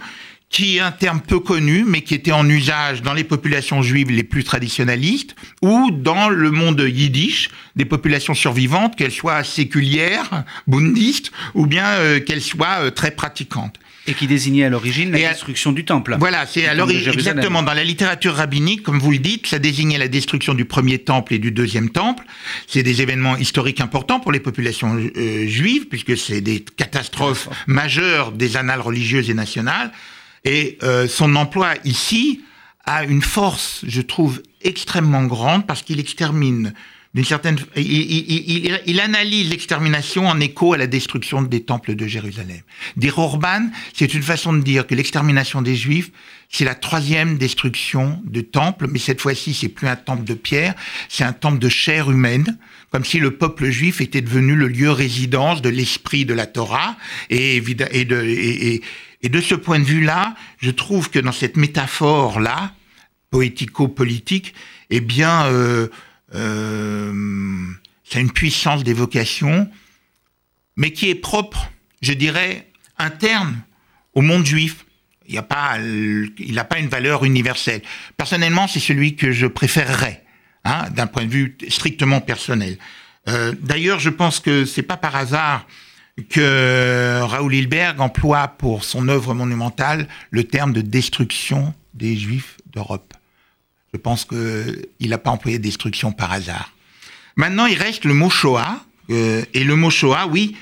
qui 0.50 0.78
est 0.78 0.80
un 0.80 0.92
terme 0.92 1.22
peu 1.22 1.40
connu, 1.40 1.86
mais 1.86 2.02
qui 2.02 2.16
était 2.16 2.32
en 2.32 2.48
usage 2.50 3.04
dans 3.04 3.14
les 3.14 3.24
populations 3.24 3.82
juives 3.82 4.10
les 4.10 4.24
plus 4.24 4.44
traditionnalistes, 4.44 5.36
ou 5.62 5.92
dans 5.92 6.28
le 6.28 6.52
monde 6.52 6.82
yiddish, 6.82 7.50
des 7.76 7.86
populations 7.86 8.34
survivantes, 8.34 8.96
qu'elles 8.96 9.12
soient 9.12 9.44
séculières, 9.44 10.44
bouddhistes, 10.68 11.32
ou 11.54 11.68
bien 11.68 11.86
euh, 11.86 12.20
qu'elles 12.20 12.42
soient 12.42 12.80
euh, 12.82 12.90
très 12.92 13.12
pratiquantes. 13.12 13.80
Et 14.10 14.14
qui 14.14 14.28
désignait 14.28 14.64
à 14.64 14.70
l'origine 14.70 15.12
la 15.12 15.30
destruction 15.30 15.72
du 15.72 15.86
temple. 15.86 16.16
Voilà, 16.20 16.46
c'est 16.48 16.66
à 16.66 16.74
l'origine, 16.74 17.14
exactement, 17.14 17.62
dans 17.64 17.74
la 17.74 17.84
littérature 17.84 18.36
rabbinique, 18.36 18.82
comme 18.82 19.00
vous 19.00 19.12
le 19.12 19.20
dites, 19.20 19.48
ça 19.48 19.60
désignait 19.60 19.98
la 19.98 20.08
destruction 20.08 20.54
du 20.54 20.66
premier 20.66 20.98
temple 20.98 21.36
et 21.36 21.40
du 21.40 21.52
deuxième 21.52 21.90
temple. 21.90 22.26
C'est 22.68 22.84
des 22.84 23.02
événements 23.02 23.38
historiques 23.38 23.82
importants 23.82 24.20
pour 24.20 24.32
les 24.32 24.40
populations 24.40 24.96
euh, 24.96 25.48
juives, 25.48 25.88
puisque 25.88 26.18
c'est 26.18 26.42
des 26.42 26.62
catastrophes 26.62 27.50
majeures 27.68 28.32
des 28.32 28.58
annales 28.58 28.82
religieuses 28.82 29.30
et 29.30 29.36
nationales. 29.36 29.92
Et 30.44 30.78
euh, 30.84 31.08
son 31.08 31.36
emploi 31.36 31.74
ici 31.86 32.42
a 32.86 33.04
une 33.04 33.22
force, 33.22 33.84
je 33.88 34.02
trouve, 34.02 34.42
extrêmement 34.62 35.24
grande 35.24 35.68
parce 35.68 35.84
qu'il 35.84 36.00
extermine 36.00 36.74
d'une 37.16 37.26
certaine, 37.26 37.58
il, 37.76 37.84
il, 37.86 38.82
il, 38.86 39.00
analyse 39.00 39.50
l'extermination 39.50 40.28
en 40.28 40.40
écho 40.40 40.74
à 40.74 40.78
la 40.78 40.86
destruction 40.86 41.42
des 41.42 41.64
temples 41.64 41.96
de 41.96 42.06
Jérusalem. 42.06 42.62
Dire 42.98 43.18
Orban, 43.18 43.70
c'est 43.94 44.14
une 44.14 44.22
façon 44.22 44.54
de 44.54 44.62
dire 44.62 44.86
que 44.86 44.94
l'extermination 44.94 45.64
des 45.64 45.76
Juifs, 45.76 46.12
c'est 46.50 46.66
la 46.66 46.76
troisième 46.76 47.38
destruction 47.38 48.22
de 48.26 48.42
temples, 48.42 48.88
mais 48.92 49.00
cette 49.00 49.22
fois-ci, 49.22 49.56
c'est 49.56 49.70
plus 49.70 49.88
un 49.88 49.96
temple 49.96 50.24
de 50.24 50.36
pierre, 50.36 50.76
c'est 51.08 51.24
un 51.24 51.34
temple 51.34 51.58
de 51.58 51.70
chair 51.70 52.12
humaine, 52.12 52.58
comme 52.92 53.06
si 53.06 53.20
le 53.20 53.32
peuple 53.32 53.70
juif 53.70 54.02
était 54.02 54.22
devenu 54.22 54.56
le 54.56 54.68
lieu 54.68 54.92
résidence 54.92 55.62
de 55.62 55.70
l'esprit 55.70 56.26
de 56.26 56.34
la 56.34 56.46
Torah, 56.46 56.96
et, 57.30 57.58
et 57.58 58.06
de, 58.06 58.24
et, 58.24 58.82
et 59.22 59.30
de 59.30 59.42
ce 59.42 59.56
point 59.56 59.80
de 59.80 59.84
vue-là, 59.84 60.36
je 60.60 60.72
trouve 60.72 61.10
que 61.10 61.20
dans 61.20 61.32
cette 61.32 61.58
métaphore-là, 61.58 62.74
poético-politique, 63.32 64.54
eh 64.90 65.02
bien, 65.02 65.46
euh, 65.46 65.88
euh, 66.36 67.14
ça 68.04 68.20
a 68.20 68.22
une 68.22 68.32
puissance 68.32 68.84
d'évocation, 68.84 69.70
mais 70.76 70.92
qui 70.92 71.10
est 71.10 71.16
propre, 71.16 71.72
je 72.02 72.14
dirais, 72.14 72.72
interne 72.98 73.62
au 74.14 74.22
monde 74.22 74.46
juif. 74.46 74.86
Il 75.28 75.36
n'a 75.36 75.44
pas, 75.44 75.78
il 75.80 76.54
n'a 76.54 76.64
pas 76.64 76.80
une 76.80 76.88
valeur 76.88 77.24
universelle. 77.24 77.82
Personnellement, 78.18 78.68
c'est 78.68 78.80
celui 78.80 79.16
que 79.16 79.32
je 79.32 79.46
préférerais, 79.46 80.24
hein, 80.66 80.90
d'un 80.90 81.06
point 81.06 81.26
de 81.26 81.32
vue 81.32 81.58
strictement 81.70 82.20
personnel. 82.20 82.78
Euh, 83.28 83.54
D'ailleurs, 83.62 84.00
je 84.00 84.10
pense 84.10 84.40
que 84.40 84.66
c'est 84.66 84.82
pas 84.82 84.98
par 84.98 85.16
hasard 85.16 85.68
que 86.30 87.22
Raoul 87.22 87.54
Hilberg 87.56 88.02
emploie 88.02 88.48
pour 88.48 88.84
son 88.84 89.08
œuvre 89.08 89.34
monumentale 89.34 90.08
le 90.32 90.44
terme 90.44 90.74
de 90.74 90.82
destruction 90.82 91.74
des 91.94 92.18
Juifs 92.18 92.58
d'Europe. 92.66 93.14
Je 93.94 93.98
pense 94.00 94.26
qu'il 94.26 95.10
n'a 95.10 95.18
pas 95.18 95.32
employé 95.32 95.60
destruction 95.60 96.12
par 96.12 96.32
hasard. 96.32 96.74
Maintenant, 97.36 97.66
il 97.66 97.76
reste 97.78 98.06
le 98.06 98.14
mot 98.14 98.30
Shoah, 98.30 98.84
euh, 99.10 99.44
et 99.54 99.64
le 99.64 99.76
mot 99.76 99.90
Shoah, 99.90 100.28
oui, 100.28 100.56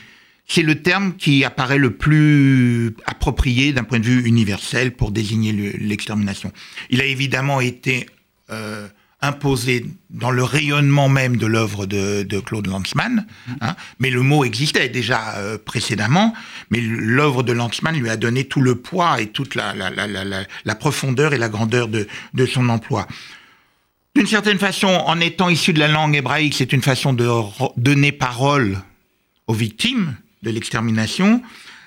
c'est 0.47 0.61
le 0.61 0.81
terme 0.81 1.15
qui 1.15 1.43
apparaît 1.43 1.77
le 1.77 1.97
plus 1.97 2.95
approprié 3.05 3.73
d'un 3.73 3.83
point 3.83 3.99
de 3.99 4.05
vue 4.05 4.23
universel 4.25 4.91
pour 4.95 5.11
désigner 5.11 5.51
l'extermination. 5.51 6.53
Il 6.89 7.01
a 7.01 7.05
évidemment 7.05 7.59
été 7.59 8.05
euh, 8.49 8.87
imposé 9.21 9.85
dans 10.11 10.29
le 10.29 10.43
rayonnement 10.43 11.09
même 11.09 11.37
de 11.37 11.47
l'œuvre 11.47 11.87
de, 11.87 12.23
de, 12.23 12.39
Claude 12.39 12.67
Lanzmann, 12.67 13.25
hein, 13.61 13.75
mais 13.99 14.11
le 14.11 14.21
mot 14.21 14.43
existait 14.45 14.89
déjà 14.89 15.37
euh, 15.37 15.57
précédemment, 15.57 16.35
mais 16.69 16.79
l'œuvre 16.79 17.41
de 17.41 17.51
Lanzmann 17.51 17.95
lui 17.99 18.09
a 18.09 18.17
donné 18.17 18.43
tout 18.43 18.61
le 18.61 18.75
poids 18.75 19.19
et 19.19 19.27
toute 19.27 19.55
la, 19.55 19.73
la, 19.73 19.89
la, 19.89 20.23
la 20.63 20.75
profondeur 20.75 21.33
et 21.33 21.39
la 21.39 21.49
grandeur 21.49 21.87
de, 21.87 22.07
de 22.33 22.45
son 22.45 22.69
emploi. 22.69 23.07
D'une 24.15 24.27
certaine 24.27 24.59
façon, 24.59 24.87
en 24.87 25.19
étant 25.19 25.49
issu 25.49 25.73
de 25.73 25.79
la 25.79 25.87
langue 25.87 26.15
hébraïque, 26.15 26.55
c'est 26.55 26.73
une 26.73 26.81
façon 26.81 27.13
de 27.13 27.29
donner 27.75 28.11
parole 28.11 28.79
aux 29.47 29.53
victimes 29.53 30.15
de 30.43 30.51
l'extermination. 30.51 31.41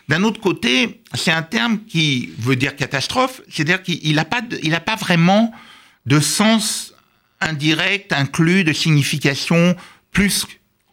D'un 0.08 0.22
autre 0.25 0.40
côté, 0.40 1.02
c'est 1.14 1.32
un 1.32 1.42
terme 1.42 1.80
qui 1.88 2.30
veut 2.38 2.56
dire 2.56 2.75
catastrophe, 2.76 3.40
c'est-à-dire 3.49 3.82
qu'il 3.82 4.14
n'a 4.14 4.25
pas, 4.25 4.42
il 4.62 4.75
a 4.75 4.80
pas 4.80 4.96
vraiment 4.96 5.52
de 6.06 6.20
sens 6.20 6.89
indirect, 7.40 8.12
inclus, 8.12 8.64
de 8.64 8.73
signification 8.73 9.76
plus 10.12 10.47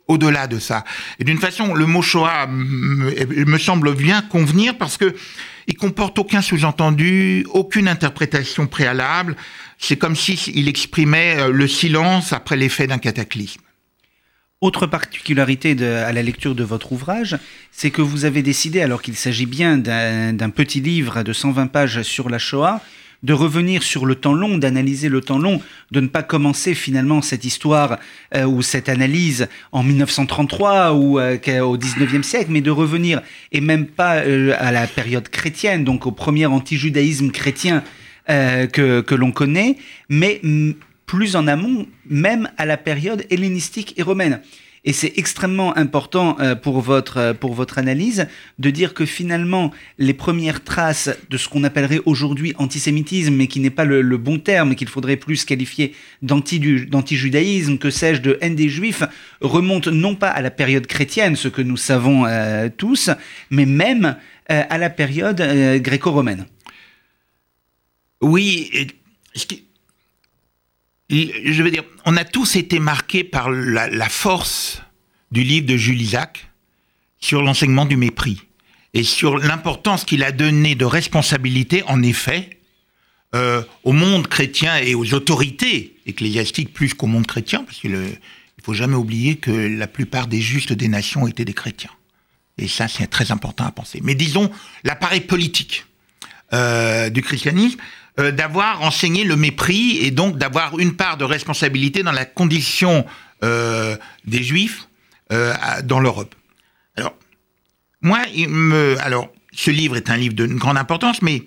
au-delà 0.07 0.47
de 0.47 0.59
ça. 0.59 0.83
Et 1.19 1.23
d'une 1.23 1.39
façon, 1.39 1.73
le 1.73 1.85
mot 1.85 2.01
Shoah 2.01 2.47
me, 2.47 3.57
semble 3.57 3.95
bien 3.95 4.21
convenir 4.21 4.77
parce 4.77 4.97
que 4.97 5.15
il 5.67 5.75
comporte 5.75 6.17
aucun 6.17 6.41
sous-entendu, 6.41 7.45
aucune 7.51 7.89
interprétation 7.89 8.67
préalable. 8.67 9.35
C'est 9.77 9.97
comme 9.97 10.15
s'il 10.15 10.69
exprimait 10.69 11.39
euh, 11.39 11.51
le 11.51 11.67
silence 11.67 12.31
après 12.31 12.55
l'effet 12.55 12.87
d'un 12.87 12.99
cataclysme. 12.99 13.61
Autre 14.61 14.87
particularité 14.87 15.75
à 15.83 16.11
la 16.13 16.23
lecture 16.23 16.55
de 16.55 16.63
votre 16.63 16.91
ouvrage, 16.91 17.37
c'est 17.71 17.91
que 17.91 18.01
vous 18.01 18.25
avez 18.25 18.41
décidé, 18.41 18.81
alors 18.81 19.03
qu'il 19.03 19.15
s'agit 19.15 19.45
bien 19.45 19.77
d'un 19.77 20.49
petit 20.49 20.81
livre 20.81 21.21
de 21.21 21.31
120 21.31 21.67
pages 21.67 22.01
sur 22.01 22.27
la 22.27 22.39
Shoah, 22.39 22.81
de 23.23 23.33
revenir 23.33 23.83
sur 23.83 24.05
le 24.05 24.15
temps 24.15 24.33
long, 24.33 24.57
d'analyser 24.57 25.09
le 25.09 25.21
temps 25.21 25.39
long, 25.39 25.61
de 25.91 25.99
ne 25.99 26.07
pas 26.07 26.23
commencer 26.23 26.73
finalement 26.73 27.21
cette 27.21 27.45
histoire 27.45 27.99
euh, 28.35 28.45
ou 28.45 28.61
cette 28.61 28.89
analyse 28.89 29.47
en 29.71 29.83
1933 29.83 30.93
ou 30.93 31.19
euh, 31.19 31.37
au 31.61 31.77
19e 31.77 32.23
siècle, 32.23 32.49
mais 32.49 32.61
de 32.61 32.71
revenir, 32.71 33.21
et 33.51 33.61
même 33.61 33.85
pas 33.85 34.17
euh, 34.17 34.55
à 34.59 34.71
la 34.71 34.87
période 34.87 35.29
chrétienne, 35.29 35.83
donc 35.83 36.05
au 36.05 36.11
premier 36.11 36.45
anti-judaïsme 36.45 37.31
chrétien 37.31 37.83
que, 38.29 38.99
que 38.99 39.15
l'on 39.15 39.31
connaît, 39.31 39.77
mais 40.09 40.41
plus 41.05 41.37
en 41.37 41.47
amont, 41.47 41.87
même 42.09 42.49
à 42.57 42.65
la 42.65 42.75
période 42.75 43.25
hellénistique 43.29 43.93
et 43.95 44.03
romaine. 44.03 44.41
Et 44.87 44.93
c'est 44.93 45.11
extrêmement 45.17 45.75
important 45.75 46.37
euh, 46.39 46.55
pour 46.55 46.79
votre, 46.79 47.17
euh, 47.17 47.33
pour 47.33 47.53
votre 47.53 47.77
analyse 47.77 48.25
de 48.57 48.69
dire 48.69 48.93
que 48.93 49.05
finalement, 49.05 49.73
les 49.97 50.13
premières 50.13 50.63
traces 50.63 51.09
de 51.29 51.35
ce 51.35 51.49
qu'on 51.49 51.65
appellerait 51.65 51.99
aujourd'hui 52.05 52.53
antisémitisme, 52.57 53.33
mais 53.33 53.47
qui 53.47 53.59
n'est 53.59 53.69
pas 53.69 53.83
le, 53.83 54.17
bon 54.17 54.39
terme, 54.39 54.75
qu'il 54.75 54.87
faudrait 54.87 55.17
plus 55.17 55.43
qualifier 55.43 55.93
d'anti-judaïsme, 56.21 57.79
que 57.79 57.89
sais-je, 57.89 58.21
de 58.21 58.37
haine 58.39 58.55
des 58.55 58.69
juifs, 58.69 59.03
remontent 59.41 59.91
non 59.91 60.15
pas 60.15 60.29
à 60.29 60.41
la 60.41 60.51
période 60.51 60.87
chrétienne, 60.87 61.35
ce 61.35 61.49
que 61.49 61.61
nous 61.61 61.75
savons 61.75 62.25
euh, 62.25 62.69
tous, 62.75 63.09
mais 63.51 63.65
même 63.65 64.15
à 64.49 64.77
la 64.77 64.89
période 64.89 65.41
gréco-romaine. 65.81 66.45
Oui, 68.21 68.71
je 71.09 71.63
veux 71.63 71.71
dire, 71.71 71.83
on 72.05 72.17
a 72.17 72.25
tous 72.25 72.55
été 72.55 72.79
marqués 72.79 73.23
par 73.23 73.49
la, 73.49 74.09
force 74.09 74.81
du 75.31 75.43
livre 75.43 75.65
de 75.65 75.77
Jules 75.77 76.01
Isaac 76.01 76.49
sur 77.19 77.41
l'enseignement 77.41 77.85
du 77.85 77.97
mépris 77.97 78.41
et 78.93 79.03
sur 79.03 79.37
l'importance 79.37 80.03
qu'il 80.03 80.23
a 80.23 80.31
donné 80.31 80.75
de 80.75 80.85
responsabilité, 80.85 81.83
en 81.83 82.01
effet, 82.01 82.59
euh, 83.35 83.61
au 83.83 83.91
monde 83.91 84.27
chrétien 84.27 84.77
et 84.77 84.95
aux 84.95 85.13
autorités 85.13 85.97
ecclésiastiques 86.05 86.73
plus 86.73 86.93
qu'au 86.93 87.07
monde 87.07 87.27
chrétien, 87.27 87.63
parce 87.63 87.77
qu'il 87.77 87.91
ne 87.91 88.07
faut 88.63 88.73
jamais 88.73 88.95
oublier 88.95 89.35
que 89.35 89.51
la 89.51 89.87
plupart 89.87 90.27
des 90.27 90.41
justes 90.41 90.73
des 90.73 90.87
nations 90.87 91.27
étaient 91.27 91.45
des 91.45 91.53
chrétiens. 91.53 91.91
Et 92.57 92.67
ça, 92.67 92.87
c'est 92.87 93.07
très 93.07 93.31
important 93.31 93.65
à 93.65 93.71
penser. 93.71 93.99
Mais 94.03 94.15
disons, 94.15 94.49
l'appareil 94.83 95.21
politique 95.21 95.85
euh, 96.53 97.09
du 97.09 97.21
christianisme 97.21 97.77
euh, 98.19 98.31
d'avoir 98.31 98.81
enseigné 98.81 99.23
le 99.23 99.35
mépris 99.35 99.97
et 99.97 100.09
donc 100.09 100.39
d'avoir 100.39 100.79
une 100.79 100.95
part 100.95 101.17
de 101.17 101.23
responsabilité 101.23 102.01
dans 102.01 102.11
la 102.11 102.25
condition 102.25 103.05
euh, 103.43 103.95
des 104.25 104.41
Juifs 104.41 104.87
euh, 105.31 105.53
dans 105.83 105.99
l'Europe. 105.99 106.33
Alors, 106.95 107.13
moi, 108.01 108.21
il 108.33 108.49
me, 108.49 108.97
alors, 109.01 109.31
ce 109.51 109.69
livre 109.69 109.97
est 109.97 110.09
un 110.09 110.17
livre 110.17 110.33
de 110.33 110.47
grande 110.47 110.77
importance, 110.77 111.21
mais 111.21 111.43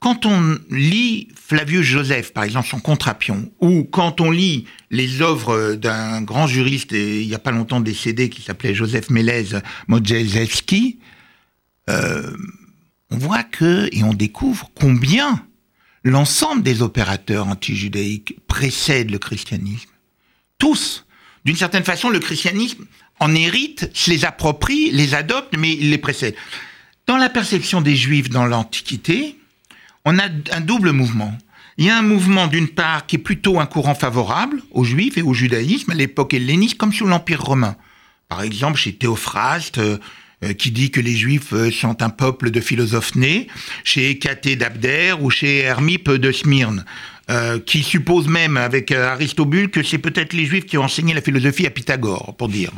quand 0.00 0.26
on 0.26 0.58
lit 0.68 1.28
Flavius 1.34 1.86
Joseph, 1.86 2.34
par 2.34 2.44
exemple, 2.44 2.68
son 2.68 2.80
Contrapion, 2.80 3.50
ou 3.60 3.84
quand 3.84 4.20
on 4.20 4.30
lit 4.30 4.66
les 4.90 5.22
œuvres 5.22 5.76
d'un 5.76 6.20
grand 6.20 6.46
juriste, 6.46 6.92
il 6.92 7.26
n'y 7.26 7.34
a 7.34 7.38
pas 7.38 7.52
longtemps 7.52 7.80
décédé, 7.80 8.28
qui 8.28 8.42
s'appelait 8.42 8.74
Joseph 8.74 9.08
Melez 9.08 9.60
Modrzejewski, 9.88 10.98
on 11.88 13.16
voit 13.16 13.44
que, 13.44 13.88
et 13.92 14.02
on 14.04 14.12
découvre 14.12 14.70
combien 14.74 15.42
l'ensemble 16.04 16.62
des 16.62 16.82
opérateurs 16.82 17.48
anti-judaïques 17.48 18.36
précèdent 18.46 19.10
le 19.10 19.18
christianisme. 19.18 19.90
Tous. 20.58 21.06
D'une 21.44 21.56
certaine 21.56 21.84
façon, 21.84 22.08
le 22.08 22.20
christianisme 22.20 22.84
en 23.20 23.34
hérite, 23.34 23.90
se 23.94 24.10
les 24.10 24.24
approprie, 24.24 24.90
les 24.90 25.14
adopte, 25.14 25.56
mais 25.56 25.72
il 25.72 25.90
les 25.90 25.98
précède. 25.98 26.34
Dans 27.06 27.16
la 27.16 27.28
perception 27.28 27.80
des 27.80 27.96
juifs 27.96 28.30
dans 28.30 28.46
l'Antiquité, 28.46 29.36
on 30.04 30.18
a 30.18 30.24
un 30.24 30.60
double 30.60 30.92
mouvement. 30.92 31.36
Il 31.78 31.86
y 31.86 31.90
a 31.90 31.98
un 31.98 32.02
mouvement, 32.02 32.48
d'une 32.48 32.68
part, 32.68 33.06
qui 33.06 33.16
est 33.16 33.20
plutôt 33.20 33.60
un 33.60 33.66
courant 33.66 33.94
favorable 33.94 34.62
aux 34.72 34.84
juifs 34.84 35.16
et 35.18 35.22
au 35.22 35.34
judaïsme 35.34 35.92
à 35.92 35.94
l'époque 35.94 36.34
helléniste, 36.34 36.78
comme 36.78 36.92
sous 36.92 37.06
l'Empire 37.06 37.42
romain. 37.42 37.76
Par 38.28 38.42
exemple, 38.42 38.78
chez 38.78 38.94
Théophraste, 38.94 39.78
euh, 39.78 39.98
qui 40.52 40.70
dit 40.70 40.90
que 40.90 41.00
les 41.00 41.14
Juifs 41.14 41.52
euh, 41.52 41.70
sont 41.70 42.02
un 42.02 42.10
peuple 42.10 42.50
de 42.50 42.60
philosophes 42.60 43.14
nés, 43.14 43.46
chez 43.84 44.10
Hécaté 44.10 44.56
d'Abder 44.56 45.14
ou 45.20 45.30
chez 45.30 45.58
Hermippe 45.58 46.10
de 46.10 46.32
Smyrne, 46.32 46.84
euh, 47.30 47.58
qui 47.58 47.82
suppose 47.82 48.26
même 48.26 48.56
avec 48.56 48.90
Aristobule 48.90 49.70
que 49.70 49.82
c'est 49.82 49.98
peut-être 49.98 50.32
les 50.32 50.46
Juifs 50.46 50.66
qui 50.66 50.78
ont 50.78 50.84
enseigné 50.84 51.14
la 51.14 51.22
philosophie 51.22 51.66
à 51.66 51.70
Pythagore, 51.70 52.34
pour 52.36 52.48
dire. 52.48 52.72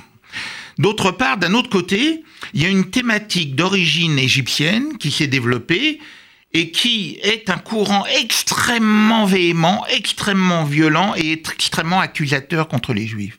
D'autre 0.78 1.12
part, 1.12 1.38
d'un 1.38 1.54
autre 1.54 1.70
côté, 1.70 2.22
il 2.52 2.62
y 2.62 2.66
a 2.66 2.68
une 2.68 2.90
thématique 2.90 3.54
d'origine 3.54 4.18
égyptienne 4.18 4.98
qui 4.98 5.10
s'est 5.10 5.28
développée 5.28 6.00
et 6.52 6.70
qui 6.70 7.18
est 7.22 7.50
un 7.50 7.58
courant 7.58 8.04
extrêmement 8.06 9.24
véhément, 9.24 9.84
extrêmement 9.88 10.64
violent 10.64 11.14
et 11.16 11.32
extrêmement 11.32 12.00
accusateur 12.00 12.68
contre 12.68 12.92
les 12.92 13.06
Juifs. 13.06 13.38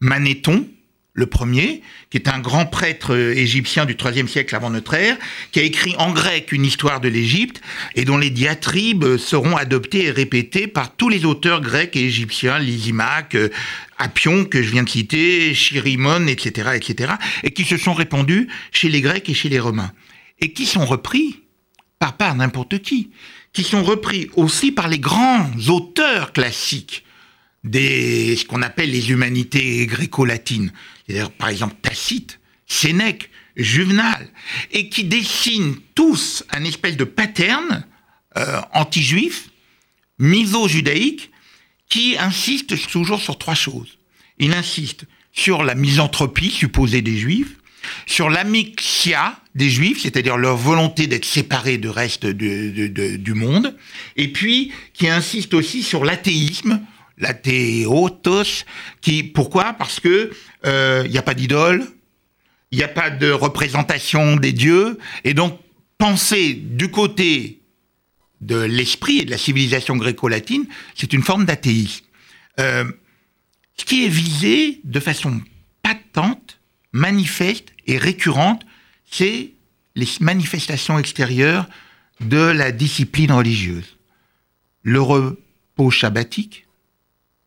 Manéthon, 0.00 0.68
le 1.16 1.26
premier, 1.26 1.82
qui 2.10 2.18
est 2.18 2.28
un 2.28 2.38
grand 2.38 2.66
prêtre 2.66 3.14
euh, 3.14 3.34
égyptien 3.34 3.86
du 3.86 3.96
IIIe 3.96 4.28
siècle 4.28 4.54
avant 4.54 4.70
notre 4.70 4.94
ère, 4.94 5.16
qui 5.50 5.58
a 5.58 5.62
écrit 5.62 5.94
en 5.98 6.12
grec 6.12 6.52
une 6.52 6.64
histoire 6.64 7.00
de 7.00 7.08
l'Égypte 7.08 7.62
et 7.94 8.04
dont 8.04 8.18
les 8.18 8.28
diatribes 8.28 9.16
seront 9.16 9.56
adoptées 9.56 10.04
et 10.04 10.10
répétées 10.10 10.66
par 10.66 10.94
tous 10.94 11.08
les 11.08 11.24
auteurs 11.24 11.62
grecs 11.62 11.96
et 11.96 12.04
égyptiens, 12.04 12.58
Lysimaque, 12.58 13.34
euh, 13.34 13.48
Appion 13.98 14.44
que 14.44 14.62
je 14.62 14.70
viens 14.70 14.82
de 14.82 14.90
citer, 14.90 15.54
Chirimon, 15.54 16.26
etc., 16.26 16.72
etc., 16.74 17.14
et 17.42 17.50
qui 17.50 17.64
se 17.64 17.78
sont 17.78 17.94
répandus 17.94 18.48
chez 18.70 18.90
les 18.90 19.00
Grecs 19.00 19.28
et 19.28 19.34
chez 19.34 19.48
les 19.48 19.58
Romains, 19.58 19.92
et 20.38 20.52
qui 20.52 20.66
sont 20.66 20.84
repris 20.84 21.40
par 21.98 22.18
par 22.18 22.34
n'importe 22.34 22.80
qui, 22.82 23.10
qui 23.54 23.64
sont 23.64 23.82
repris 23.82 24.28
aussi 24.36 24.70
par 24.70 24.88
les 24.88 24.98
grands 24.98 25.50
auteurs 25.68 26.34
classiques 26.34 27.04
des 27.64 28.36
ce 28.36 28.44
qu'on 28.44 28.62
appelle 28.62 28.90
les 28.90 29.10
humanités 29.10 29.86
gréco-latines, 29.86 30.72
par 31.38 31.48
exemple 31.48 31.74
Tacite, 31.82 32.40
Sénèque, 32.66 33.30
Juvenal, 33.56 34.28
et 34.70 34.88
qui 34.88 35.04
dessinent 35.04 35.76
tous 35.94 36.44
un 36.50 36.64
espèce 36.64 36.96
de 36.96 37.04
pattern 37.04 37.84
euh, 38.36 38.60
anti-juif, 38.72 39.48
miso-judaïque, 40.18 41.30
qui 41.88 42.16
insiste 42.18 42.88
toujours 42.90 43.20
sur 43.20 43.38
trois 43.38 43.54
choses. 43.54 43.98
Il 44.38 44.52
insiste 44.52 45.04
sur 45.32 45.62
la 45.62 45.74
misanthropie 45.74 46.50
supposée 46.50 47.02
des 47.02 47.16
juifs, 47.16 47.56
sur 48.06 48.28
l'amixia 48.28 49.40
des 49.54 49.70
juifs, 49.70 50.02
c'est-à-dire 50.02 50.36
leur 50.36 50.56
volonté 50.56 51.06
d'être 51.06 51.24
séparés 51.24 51.78
du 51.78 51.88
reste 51.88 52.26
du 52.26 53.34
monde, 53.34 53.76
et 54.16 54.28
puis 54.32 54.72
qui 54.92 55.08
insiste 55.08 55.54
aussi 55.54 55.82
sur 55.82 56.04
l'athéisme, 56.04 56.80
l'athéotos, 57.18 58.64
qui 59.00 59.22
pourquoi? 59.22 59.72
Parce 59.74 60.00
que 60.00 60.30
il 60.64 60.68
euh, 60.68 61.08
n'y 61.08 61.18
a 61.18 61.22
pas 61.22 61.34
d'idole, 61.34 61.86
il 62.70 62.78
n'y 62.78 62.84
a 62.84 62.88
pas 62.88 63.10
de 63.10 63.30
représentation 63.30 64.36
des 64.36 64.52
dieux, 64.52 64.98
et 65.24 65.34
donc 65.34 65.58
penser 65.98 66.54
du 66.54 66.90
côté 66.90 67.60
de 68.40 68.60
l'esprit 68.60 69.18
et 69.18 69.24
de 69.24 69.30
la 69.30 69.38
civilisation 69.38 69.96
gréco-latine, 69.96 70.66
c'est 70.94 71.12
une 71.12 71.22
forme 71.22 71.46
d'athéisme. 71.46 72.04
Euh, 72.60 72.84
ce 73.78 73.84
qui 73.84 74.04
est 74.04 74.10
visé 74.10 74.80
de 74.84 75.00
façon 75.00 75.40
patente, 75.82 76.58
manifeste 76.92 77.72
et 77.86 77.98
récurrente, 77.98 78.64
c'est 79.10 79.52
les 79.94 80.08
manifestations 80.20 80.98
extérieures 80.98 81.66
de 82.20 82.38
la 82.38 82.72
discipline 82.72 83.32
religieuse. 83.32 83.96
Le 84.82 85.00
repos 85.00 85.90
shabbatique 85.90 86.65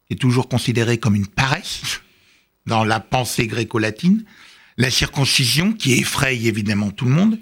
est 0.10 0.20
toujours 0.20 0.50
considéré 0.50 0.98
comme 0.98 1.16
une 1.16 1.28
paresse 1.28 2.02
dans 2.66 2.84
la 2.84 3.00
pensée 3.00 3.48
gréco-latine 3.48 4.26
la 4.80 4.90
circoncision 4.90 5.74
qui 5.74 6.00
effraie 6.00 6.38
évidemment 6.38 6.90
tout 6.90 7.04
le 7.04 7.12
monde, 7.12 7.38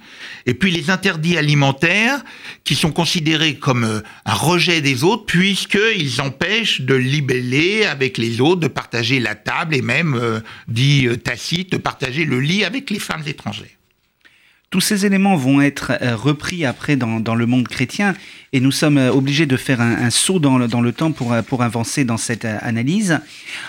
et 0.48 0.56
puis 0.56 0.72
les 0.72 0.90
interdits 0.90 1.38
alimentaires 1.38 2.26
qui 2.64 2.74
sont 2.74 2.92
considérés 2.92 3.60
comme 3.60 3.84
euh, 3.84 4.02
un 4.26 4.34
rejet 4.34 4.82
des 4.82 5.04
autres 5.04 5.26
puisqu'ils 5.28 6.20
empêchent 6.20 6.82
de 6.82 6.96
libeller 6.96 7.86
avec 7.86 8.18
les 8.18 8.42
autres, 8.42 8.62
de 8.62 8.68
partager 8.68 9.20
la 9.20 9.36
table 9.36 9.76
et 9.76 9.84
même, 9.84 10.16
euh, 10.16 10.40
dit 10.68 11.06
euh, 11.06 11.16
Tacite, 11.16 11.74
de 11.74 11.78
partager 11.78 12.26
le 12.26 12.40
lit 12.40 12.66
avec 12.66 12.90
les 12.90 13.00
femmes 13.00 13.24
étrangères. 13.28 13.77
Tous 14.70 14.82
ces 14.82 15.06
éléments 15.06 15.38
vont 15.38 15.62
être 15.62 15.94
euh, 16.02 16.18
repris 16.18 16.66
après 16.66 16.98
dans, 16.98 17.36
le 17.36 17.46
monde 17.46 17.70
chrétien 17.70 18.16
et 18.52 18.60
nous 18.60 18.74
sommes 18.74 18.98
euh, 18.98 19.14
obligés 19.14 19.46
de 19.46 19.56
faire 19.56 19.80
un, 19.80 20.10
saut 20.10 20.40
dans 20.40 20.58
le, 20.58 20.68
dans 20.68 20.82
le, 20.82 20.92
temps 20.92 21.14
pour, 21.14 21.32
euh, 21.32 21.42
pour 21.42 21.64
avancer 21.64 22.04
dans 22.04 22.18
cette 22.18 22.44
analyse 22.44 23.22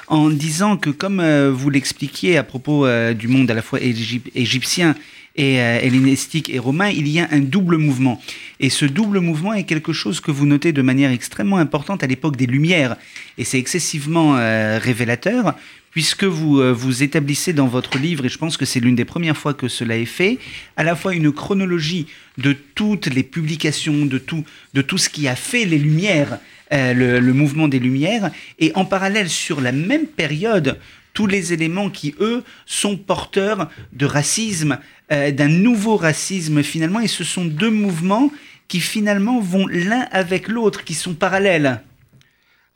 en 0.09 0.29
disant 0.29 0.77
que 0.77 0.91
comme 0.91 1.23
vous 1.51 1.71
l'expliquiez 1.71 2.37
à 2.37 2.43
propos 2.43 2.87
du 3.15 3.29
monde 3.29 3.49
à 3.51 3.55
la 3.55 3.63
fois 3.63 3.79
égyptien 3.81 4.97
et 5.37 5.55
hellénistique 5.57 6.51
et 6.51 6.59
romain, 6.59 6.89
il 6.89 7.07
y 7.07 7.21
a 7.21 7.29
un 7.31 7.39
double 7.39 7.77
mouvement. 7.77 8.21
Et 8.59 8.71
ce 8.71 8.85
double 8.85 9.21
mouvement 9.21 9.55
est 9.55 9.65
quelque 9.65 9.93
chose 9.93 10.21
que 10.21 10.33
vous 10.33 10.47
notez 10.47 10.73
de 10.73 10.83
manière 10.83 11.13
extrêmement 11.13 11.59
importante 11.59 12.03
à 12.03 12.09
l'époque 12.09 12.37
des 12.37 12.47
Lumières. 12.47 12.97
Et 13.37 13.45
c'est 13.45 13.59
excessivement 13.59 14.33
révélateur 14.33 15.55
puisque 15.91 16.25
vous, 16.25 16.61
euh, 16.61 16.73
vous 16.73 17.03
établissez 17.03 17.53
dans 17.53 17.67
votre 17.67 17.99
livre, 17.99 18.25
et 18.25 18.29
je 18.29 18.39
pense 18.39 18.57
que 18.57 18.65
c'est 18.65 18.81
l'une 18.81 18.95
des 18.95 19.05
premières 19.05 19.37
fois 19.37 19.55
que 19.55 19.69
cela 19.69 19.97
est 19.97 20.05
fait, 20.05 20.39
à 20.77 20.85
la 20.85 20.97
fois 20.97 21.15
une 21.15 21.33
chronologie 21.33 22.07
de 22.37 22.53
toutes 22.75 23.07
les 23.07 23.23
publications, 23.23 24.07
de 24.07 24.19
tout, 24.19 24.45
de 24.75 24.83
tout 24.83 24.99
ce 24.99 25.09
qui 25.09 25.29
a 25.29 25.37
fait 25.37 25.65
les 25.65 25.79
Lumières, 25.79 26.39
euh, 26.73 27.21
le, 27.21 27.33
mouvement 27.33 27.69
des 27.69 27.79
Lumières, 27.79 28.31
et 28.59 28.73
en 28.75 28.85
parallèle 28.85 29.31
sur 29.31 29.61
la 29.61 29.73
même 29.73 30.07
période, 30.07 30.79
tous 31.15 31.27
les 31.27 31.53
éléments 31.53 31.91
qui, 31.91 32.15
eux, 32.21 32.45
sont 32.67 32.97
porteurs 32.97 33.71
de 33.93 34.07
racisme, 34.07 34.79
euh, 35.11 35.31
d'un 35.31 35.49
nouveau 35.49 35.97
racisme 35.97 36.63
finalement, 36.63 37.01
et 37.01 37.09
ce 37.09 37.25
sont 37.25 37.45
deux 37.45 37.71
mouvements 37.71 38.31
qui 38.69 38.81
finalement 38.81 39.41
vont 39.41 39.67
l'un 39.67 40.07
avec 40.13 40.49
l'autre, 40.49 40.85
qui 40.85 40.95
sont 40.95 41.15
parallèles. 41.15 41.81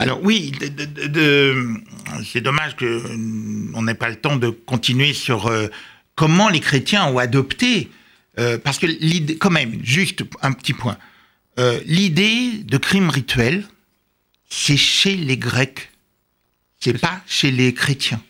Alors 0.02 0.20
oui, 0.22 0.52
c'est 2.24 2.40
dommage 2.40 2.76
qu'on 2.76 3.82
n'ait 3.82 3.94
pas 3.94 4.08
le 4.08 4.16
temps 4.16 4.36
de 4.36 4.50
continuer 4.50 5.12
sur 5.14 5.46
euh, 5.46 5.68
comment 6.16 6.48
les 6.48 6.60
chrétiens 6.60 7.06
ont 7.06 7.18
adopté, 7.18 7.88
euh, 8.38 8.58
parce 8.58 8.78
que 8.78 8.86
l'idée, 8.86 9.36
quand 9.36 9.50
même, 9.50 9.78
juste 9.84 10.24
un 10.42 10.52
petit 10.52 10.72
point, 10.72 10.98
euh, 11.58 11.80
l'idée 11.86 12.64
de 12.64 12.76
crime 12.78 13.10
rituel, 13.10 13.64
c'est 14.48 14.76
chez 14.76 15.14
les 15.14 15.36
Grecs, 15.36 15.90
c'est 16.80 16.98
pas 16.98 17.22
chez 17.26 17.50
les 17.50 17.72
chrétiens. 17.72 18.20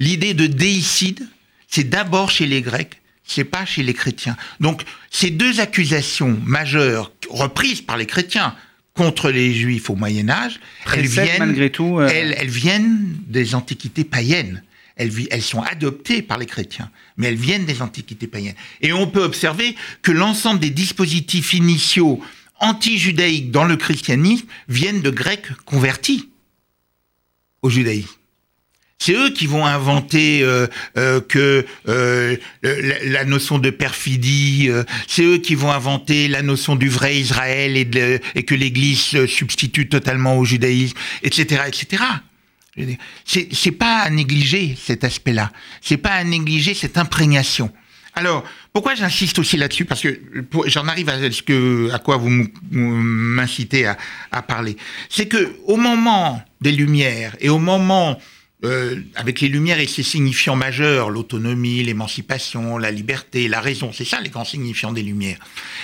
L'idée 0.00 0.34
de 0.34 0.46
déicide, 0.46 1.28
c'est 1.68 1.84
d'abord 1.84 2.30
chez 2.30 2.46
les 2.46 2.62
Grecs, 2.62 3.00
c'est 3.24 3.44
pas 3.44 3.66
chez 3.66 3.82
les 3.82 3.94
chrétiens. 3.94 4.36
Donc 4.60 4.82
ces 5.10 5.30
deux 5.30 5.60
accusations 5.60 6.40
majeures 6.44 7.12
reprises 7.28 7.82
par 7.82 7.96
les 7.96 8.06
chrétiens, 8.06 8.56
contre 8.94 9.30
les 9.30 9.54
juifs 9.54 9.90
au 9.90 9.94
Moyen 9.94 10.28
Âge, 10.28 10.60
elles 10.92 11.06
viennent, 11.06 11.38
malgré 11.38 11.70
tout, 11.70 11.98
euh, 11.98 12.08
elles, 12.08 12.50
viennent 12.50 13.16
des 13.26 13.54
antiquités 13.54 14.04
païennes. 14.04 14.62
Elles, 14.96 15.10
elles, 15.30 15.42
sont 15.42 15.62
adoptées 15.62 16.20
par 16.20 16.36
les 16.36 16.46
chrétiens, 16.46 16.90
mais 17.16 17.28
elles 17.28 17.36
viennent 17.36 17.64
des 17.64 17.80
antiquités 17.80 18.26
païennes. 18.26 18.54
Et 18.82 18.92
on 18.92 19.06
peut 19.06 19.22
observer 19.22 19.74
que 20.02 20.12
l'ensemble 20.12 20.60
des 20.60 20.70
dispositifs 20.70 21.54
initiaux 21.54 22.22
anti-judaïques 22.60 23.50
dans 23.50 23.64
le 23.64 23.76
christianisme 23.76 24.46
viennent 24.68 25.02
de 25.02 25.10
Grecs 25.10 25.48
convertis 25.64 26.28
au 27.62 27.70
judaïsme. 27.70 28.21
C'est 29.02 29.14
eux 29.14 29.30
qui 29.30 29.48
vont 29.48 29.66
inventer 29.66 30.44
euh, 30.44 30.68
euh, 30.96 31.20
que 31.20 31.66
euh, 31.88 32.36
la, 32.62 33.24
notion 33.24 33.58
de 33.58 33.70
perfidie. 33.70 34.70
c'est 35.08 35.24
eux 35.24 35.38
qui 35.38 35.56
vont 35.56 35.72
inventer 35.72 36.28
la 36.28 36.40
notion 36.40 36.76
du 36.76 36.88
vrai 36.88 37.18
Israël 37.18 37.76
et, 37.76 38.42
que 38.44 38.54
l'Église 38.54 39.00
se 39.00 39.26
substitue 39.26 39.88
totalement 39.88 40.38
au 40.38 40.44
judaïsme, 40.44 40.96
etc., 41.24 41.62
etc. 41.66 42.04
C'est 43.24 43.72
pas 43.72 44.02
à 44.02 44.10
négliger 44.10 44.78
cet 44.80 45.02
aspect-là. 45.02 45.50
C'est 45.80 45.96
pas 45.96 46.12
à 46.12 46.22
négliger 46.22 46.74
cette 46.74 46.96
imprégnation. 46.96 47.72
Alors, 48.14 48.44
pourquoi 48.72 48.94
j'insiste 48.94 49.40
aussi 49.40 49.56
là-dessus? 49.56 49.84
Parce 49.84 50.02
que 50.02 50.20
j'en 50.66 50.86
arrive 50.86 51.08
à 51.08 51.32
ce 51.32 51.42
que, 51.42 51.90
à 51.92 51.98
quoi 51.98 52.18
vous 52.18 52.30
m'incitez 52.70 53.84
à, 53.84 53.98
à, 54.30 54.42
parler. 54.42 54.76
C'est 55.08 55.26
que 55.26 55.56
au 55.64 55.76
moment 55.76 56.40
des 56.60 56.70
Lumières 56.70 57.34
et 57.40 57.48
au 57.48 57.58
moment 57.58 58.16
euh, 58.64 59.02
avec 59.16 59.40
les 59.40 59.48
Lumières 59.48 59.80
et 59.80 59.88
ses 59.88 60.04
signifiants 60.04 60.54
majeurs, 60.54 61.10
l'autonomie, 61.10 61.82
l'émancipation, 61.82 62.78
la 62.78 62.92
liberté, 62.92 63.48
la 63.48 63.60
raison, 63.60 63.92
c'est 63.92 64.04
ça 64.04 64.20
les 64.20 64.30
grands 64.30 64.44
signifiants 64.44 64.92
des 64.92 65.02
Lumières. 65.02 65.38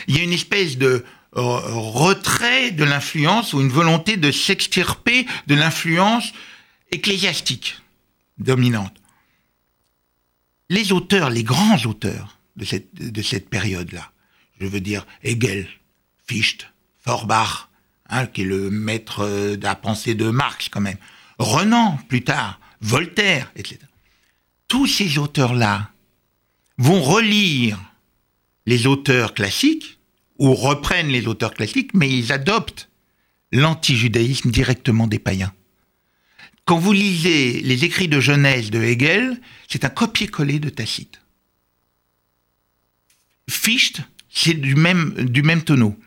Il 0.06 0.16
y 0.16 0.20
a 0.20 0.22
une 0.22 0.32
espèce 0.32 0.78
de 0.78 1.04
euh, 1.36 1.42
retrait 1.42 2.70
de 2.70 2.84
l'influence 2.84 3.52
ou 3.52 3.60
une 3.60 3.68
volonté 3.68 4.16
de 4.16 4.30
s'extirper 4.30 5.26
de 5.48 5.56
l'influence 5.56 6.32
ecclésiastique 6.92 7.80
dominante. 8.38 8.94
Les 10.70 10.92
auteurs, 10.92 11.30
les 11.30 11.42
grands 11.42 11.84
auteurs 11.84 12.38
de 12.56 12.64
cette, 12.64 12.94
de 12.94 13.22
cette 13.22 13.48
période-là, 13.48 14.12
je 14.60 14.66
veux 14.66 14.80
dire 14.80 15.04
Hegel, 15.24 15.66
Fichte, 16.28 16.68
Forbach, 17.04 17.68
hein, 18.08 18.26
qui 18.26 18.42
est 18.42 18.44
le 18.44 18.70
maître 18.70 19.26
de 19.56 19.62
la 19.62 19.74
pensée 19.74 20.14
de 20.14 20.30
Marx 20.30 20.68
quand 20.68 20.80
même, 20.80 20.98
Renan 21.38 21.98
plus 22.08 22.22
tard, 22.22 22.60
Voltaire, 22.80 23.52
etc. 23.56 23.78
Tous 24.68 24.86
ces 24.86 25.18
auteurs-là 25.18 25.90
vont 26.76 27.02
relire 27.02 27.78
les 28.66 28.86
auteurs 28.86 29.34
classiques 29.34 29.98
ou 30.38 30.54
reprennent 30.54 31.08
les 31.08 31.26
auteurs 31.26 31.54
classiques, 31.54 31.94
mais 31.94 32.10
ils 32.10 32.32
adoptent 32.32 32.88
l'antijudaïsme 33.50 34.50
directement 34.50 35.06
des 35.06 35.18
païens. 35.18 35.52
Quand 36.64 36.78
vous 36.78 36.92
lisez 36.92 37.60
les 37.60 37.84
écrits 37.84 38.08
de 38.08 38.20
Genèse 38.20 38.70
de 38.70 38.82
Hegel, 38.82 39.40
c'est 39.68 39.84
un 39.84 39.88
copier-coller 39.88 40.58
de 40.58 40.68
Tacite. 40.68 41.20
Fichte, 43.48 44.02
c'est 44.28 44.52
du 44.52 44.74
même, 44.74 45.14
du 45.14 45.42
même 45.42 45.62
tonneau. 45.62 45.98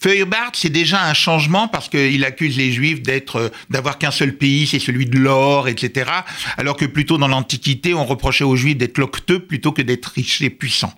Feuerbach, 0.00 0.52
c'est 0.54 0.70
déjà 0.70 1.04
un 1.04 1.14
changement 1.14 1.68
parce 1.68 1.88
qu'il 1.88 2.24
accuse 2.24 2.56
les 2.56 2.72
Juifs 2.72 3.02
d'être, 3.02 3.36
euh, 3.36 3.48
d'avoir 3.70 3.98
qu'un 3.98 4.10
seul 4.10 4.36
pays, 4.36 4.66
c'est 4.66 4.80
celui 4.80 5.06
de 5.06 5.16
l'or, 5.16 5.68
etc. 5.68 6.10
Alors 6.56 6.76
que 6.76 6.86
plutôt 6.86 7.18
dans 7.18 7.28
l'Antiquité, 7.28 7.94
on 7.94 8.04
reprochait 8.04 8.44
aux 8.44 8.56
Juifs 8.56 8.76
d'être 8.76 8.98
locteux 8.98 9.38
plutôt 9.38 9.70
que 9.72 9.82
d'être 9.82 10.06
riches 10.06 10.40
et 10.42 10.50
puissants. 10.50 10.94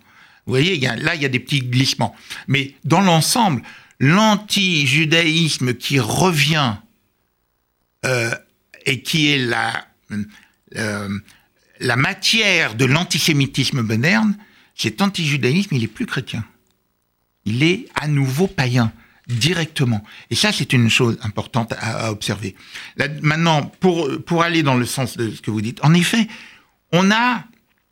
Vous 0.47 0.53
voyez, 0.53 0.79
là, 0.81 1.15
il 1.15 1.23
y 1.23 1.27
a 1.27 1.29
des 1.29 1.39
petits 1.39 1.61
glissements. 1.61 2.17
Mais 2.49 2.75
dans 2.85 3.01
l'ensemble, 3.03 3.63
l'anti-judaïsme 4.01 5.75
qui 5.75 6.01
revient 6.01 6.75
euh, 8.07 8.35
et 8.87 9.03
qui 9.03 9.31
est 9.31 9.39
la, 9.39 9.87
euh, 10.77 11.19
la 11.79 11.97
matière 11.97 12.75
de 12.75 12.87
l'antisémitisme 12.87 13.83
moderne, 13.83 14.37
cet 14.75 15.03
anti-judaïsme, 15.03 15.75
il 15.77 15.85
est 15.85 15.89
plus 15.89 16.07
chrétien 16.07 16.45
il 17.44 17.62
est 17.62 17.87
à 17.94 18.09
nouveau 18.09 18.46
païen 18.46 18.92
directement. 19.26 20.02
Et 20.31 20.35
ça, 20.35 20.52
c'est 20.52 20.72
une 20.72 20.90
chose 20.90 21.18
importante 21.22 21.72
à, 21.78 22.11
observer. 22.11 22.55
maintenant, 23.22 23.62
pour, 23.81 24.09
pour 24.26 24.42
aller 24.42 24.62
dans 24.62 24.74
le 24.74 24.87
sens 24.87 25.16
de 25.16 25.31
ce 25.31 25.40
que 25.40 25.50
vous 25.50 25.61
dites, 25.61 25.78
en 25.85 25.94
effet, 25.94 26.26
on 26.92 27.11
a 27.11 27.44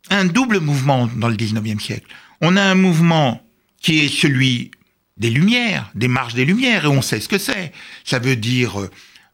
un 0.09 0.25
double 0.25 0.59
mouvement 0.59 1.07
dans 1.15 1.29
le 1.29 1.35
19e 1.35 1.79
siècle. 1.79 2.07
On 2.41 2.57
a 2.57 2.61
un 2.61 2.75
mouvement 2.75 3.41
qui 3.81 3.99
est 3.99 4.09
celui 4.09 4.71
des 5.17 5.29
Lumières, 5.29 5.89
des 5.95 6.07
marches 6.07 6.33
des 6.33 6.45
Lumières, 6.45 6.85
et 6.85 6.87
on 6.87 7.01
sait 7.01 7.19
ce 7.19 7.29
que 7.29 7.37
c'est. 7.37 7.71
Ça 8.03 8.19
veut 8.19 8.35
dire, 8.35 8.79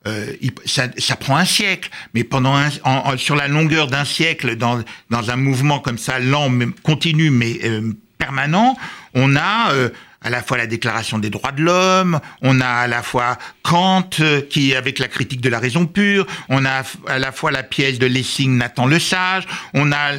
euh, 0.06 0.36
ça, 0.66 1.16
prend 1.16 1.38
un 1.38 1.46
siècle, 1.46 1.90
mais 2.14 2.24
pendant 2.24 2.56
un, 2.56 3.18
sur 3.18 3.36
la 3.36 3.48
longueur 3.48 3.88
d'un 3.88 4.06
siècle, 4.06 4.56
dans, 4.56 4.84
dans 5.10 5.32
un 5.32 5.36
mouvement 5.36 5.80
comme 5.80 5.98
ça, 5.98 6.20
lent, 6.20 6.50
mais, 6.50 6.68
continu, 6.84 7.30
mais 7.30 7.60
euh, 7.64 7.94
permanent, 8.18 8.78
on 9.14 9.36
a 9.36 9.72
euh, 9.72 9.90
à 10.22 10.30
la 10.30 10.42
fois 10.42 10.58
la 10.58 10.68
déclaration 10.68 11.20
des 11.20 11.30
droits 11.30 11.52
de 11.52 11.62
l'homme, 11.62 12.20
on 12.42 12.60
a 12.60 12.68
à 12.68 12.88
la 12.88 13.04
fois 13.04 13.38
Kant 13.64 14.10
euh, 14.20 14.42
qui 14.42 14.74
avec 14.76 15.00
la 15.00 15.08
critique 15.08 15.42
de 15.42 15.50
la 15.50 15.60
raison 15.60 15.86
pure, 15.86 16.26
on 16.50 16.66
a 16.66 16.84
à 17.08 17.20
la 17.20 17.32
fois 17.32 17.52
la 17.52 17.64
pièce 17.64 18.00
de 18.00 18.08
Lessing 18.08 18.58
Nathan 18.58 18.88
le 18.88 19.00
Sage, 19.00 19.48
on 19.74 19.92
a 19.92 20.14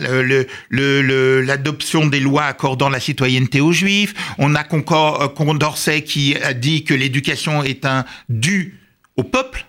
l'adoption 0.70 2.04
le, 2.04 2.10
des 2.10 2.20
lois 2.20 2.44
accordant 2.44 2.88
la 2.88 3.00
citoyenneté 3.00 3.60
aux 3.60 3.72
juifs, 3.72 4.14
on 4.38 4.54
a 4.54 4.60
euh, 4.60 5.28
Condorcet 5.28 6.02
qui 6.02 6.36
a 6.36 6.54
dit 6.54 6.84
que 6.84 6.94
l'éducation 6.94 7.62
est 7.62 7.84
un 7.84 8.04
dû 8.28 8.78
au 9.16 9.24
peuple, 9.24 9.66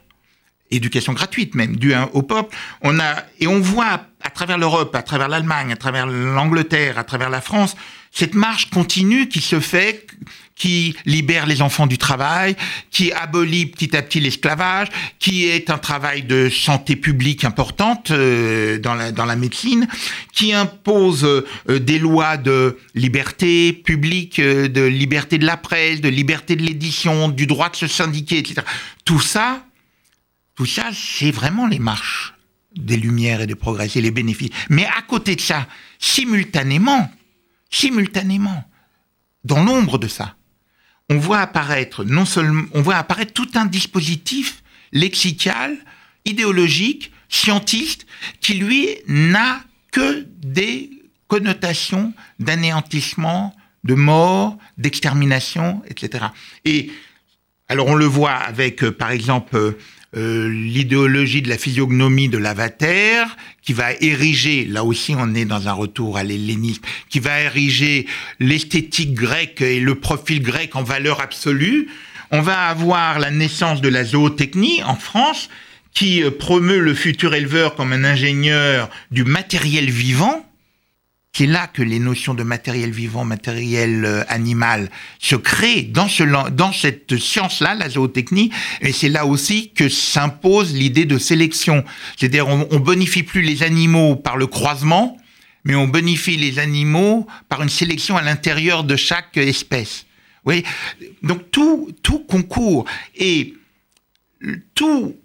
éducation 0.71 1.13
gratuite 1.13 1.55
même, 1.55 1.75
dû 1.75 1.93
au 2.13 2.21
peuple. 2.21 2.55
On 2.81 2.99
a 2.99 3.23
et 3.39 3.47
on 3.47 3.59
voit 3.59 4.01
à 4.21 4.29
travers 4.29 4.57
l'Europe, 4.57 4.95
à 4.95 5.01
travers 5.01 5.27
l'Allemagne, 5.27 5.71
à 5.71 5.75
travers 5.75 6.05
l'Angleterre, 6.05 6.97
à 6.97 7.03
travers 7.03 7.29
la 7.29 7.41
France, 7.41 7.75
cette 8.12 8.36
marche 8.36 8.69
continue 8.69 9.30
qui 9.30 9.41
se 9.41 9.60
fait, 9.60 10.08
qui 10.60 10.95
libère 11.06 11.48
les 11.48 11.62
enfants 11.62 11.88
du 11.88 11.98
travail, 11.98 12.56
qui 12.91 13.12
abolit 13.13 13.65
petit 13.65 13.95
à 13.95 14.02
petit 14.02 14.19
l'esclavage, 14.19 14.89
qui 15.17 15.45
est 15.45 15.69
un 15.69 15.78
travail 15.78 16.24
de 16.24 16.50
santé 16.50 16.95
publique 16.95 17.45
importante 17.45 18.12
euh, 18.12 18.78
dans, 18.78 18.93
la, 18.93 19.36
médecine, 19.36 19.88
qui 20.34 20.54
impose 20.54 21.24
euh, 21.24 21.80
des 21.80 21.98
lois 21.98 22.36
de 22.38 22.78
liberté 22.93 23.72
publique, 23.72 24.39
euh, 24.39 24.67
de 24.67 24.82
liberté 24.82 25.38
de 25.38 25.45
la 25.45 25.58
presse, 25.58 26.02
de 26.02 26.10
liberté 26.10 26.58
de 26.58 26.63
l'édition, 26.63 27.30
du 27.30 27.48
droit 27.48 27.69
de 27.69 27.78
se 27.78 27.88
syndiquer, 27.88 28.39
etc. 28.39 28.62
Tout 29.06 29.22
ça, 29.22 29.63
tout 30.56 30.65
ça, 30.65 30.89
c'est 30.93 31.32
vraiment 31.32 31.67
les 31.67 31.80
marches 31.80 32.34
des 32.76 32.98
lumières 32.98 33.41
et 33.41 33.48
des 33.48 33.56
progrès, 33.56 33.89
et 33.95 34.02
les 34.02 34.12
bénéfices. 34.12 34.52
Mais 34.69 34.86
à 34.86 35.02
côté 35.02 35.36
de 35.36 35.41
ça, 35.41 35.67
simultanément, 36.00 37.10
simultanément, 37.69 38.63
dans 39.43 39.63
l'ombre 39.63 39.97
de 39.97 40.08
ça, 40.08 40.36
on 41.10 41.17
voit 41.17 41.39
apparaître 41.39 42.03
non 42.03 42.25
seulement, 42.25 42.63
on 42.73 42.82
voit 42.82 42.97
apparaître 42.97 43.34
tout 43.34 43.49
un 43.55 43.65
dispositif 43.65 44.63
lexical, 44.91 45.77
idéologique, 46.25 47.12
scientiste, 47.29 48.05
qui 48.41 48.55
lui 48.55 48.89
n'a 49.08 49.62
que 49.91 50.27
des 50.38 50.91
connotations 51.27 52.13
d'anéantissement, 52.39 53.55
de 53.84 53.93
mort, 53.93 54.58
d'extermination, 54.77 55.82
etc. 55.88 56.25
Et 56.65 56.91
alors 57.67 57.88
on 57.88 57.95
le 57.95 58.05
voit 58.05 58.32
avec, 58.34 58.84
euh, 58.84 58.91
par 58.91 59.12
exemple, 59.12 59.77
euh, 60.17 60.50
l'idéologie 60.50 61.43
de 61.43 61.50
la 61.50 61.58
physiognomie 61.58 62.30
de 62.30 62.39
l'avatar, 62.39 63.38
qui 63.62 63.74
va 63.74 63.93
ériger, 63.93 64.65
là 64.65 64.84
aussi 64.84 65.13
on 65.15 65.36
est 65.36 65.45
dans 65.45 65.67
un 65.67 65.74
retour 65.74 66.17
à 66.17 66.24
l'hellénisme, 66.24 66.82
qui 67.10 67.19
va 67.19 67.41
ériger 67.41 68.08
l'esthétique 68.39 69.13
grecque 69.13 69.62
et 69.62 69.80
le 69.80 69.95
profil 69.95 70.41
grec 70.41 70.76
en 70.76 70.82
valeur 70.82 71.22
absolue. 71.22 71.89
On 72.32 72.41
va 72.41 72.67
avoir 72.67 73.19
la 73.19 73.30
naissance 73.30 73.82
de 73.82 73.89
la 73.89 74.04
zootechnie 74.04 74.82
en 74.84 74.95
France, 74.95 75.50
qui 75.93 76.24
euh, 76.24 76.32
promeut 76.32 76.80
le 76.80 76.95
futur 76.95 77.36
éleveur 77.36 77.76
comme 77.76 77.93
un 77.93 78.04
ingénieur 78.04 78.89
du 79.12 79.24
matériel 79.26 79.91
vivant, 79.91 80.48
c'est 81.33 81.45
là 81.45 81.67
que 81.67 81.81
les 81.81 81.99
notions 81.99 82.33
de 82.33 82.43
matériel 82.43 82.91
vivant, 82.91 83.23
matériel 83.23 84.03
euh, 84.03 84.23
animal 84.27 84.89
se 85.19 85.35
créent 85.35 85.83
dans, 85.83 86.07
ce, 86.07 86.23
dans 86.49 86.73
cette 86.73 87.17
science-là, 87.17 87.75
la 87.75 87.89
zootechnie, 87.89 88.51
et 88.81 88.91
c'est 88.91 89.09
là 89.09 89.25
aussi 89.25 89.71
que 89.71 89.89
s'impose 89.89 90.73
l'idée 90.73 91.05
de 91.05 91.17
sélection. 91.17 91.83
C'est-à-dire 92.17 92.47
on, 92.47 92.67
on 92.71 92.79
bonifie 92.79 93.23
plus 93.23 93.41
les 93.41 93.63
animaux 93.63 94.15
par 94.15 94.37
le 94.37 94.47
croisement, 94.47 95.17
mais 95.63 95.75
on 95.75 95.87
bonifie 95.87 96.37
les 96.37 96.59
animaux 96.59 97.27
par 97.47 97.61
une 97.61 97.69
sélection 97.69 98.17
à 98.17 98.21
l'intérieur 98.21 98.83
de 98.83 98.95
chaque 98.95 99.37
espèce. 99.37 100.05
Oui, 100.45 100.63
donc 101.21 101.51
tout, 101.51 101.91
tout 102.01 102.19
concourt 102.19 102.85
et 103.15 103.53
tout 104.73 105.15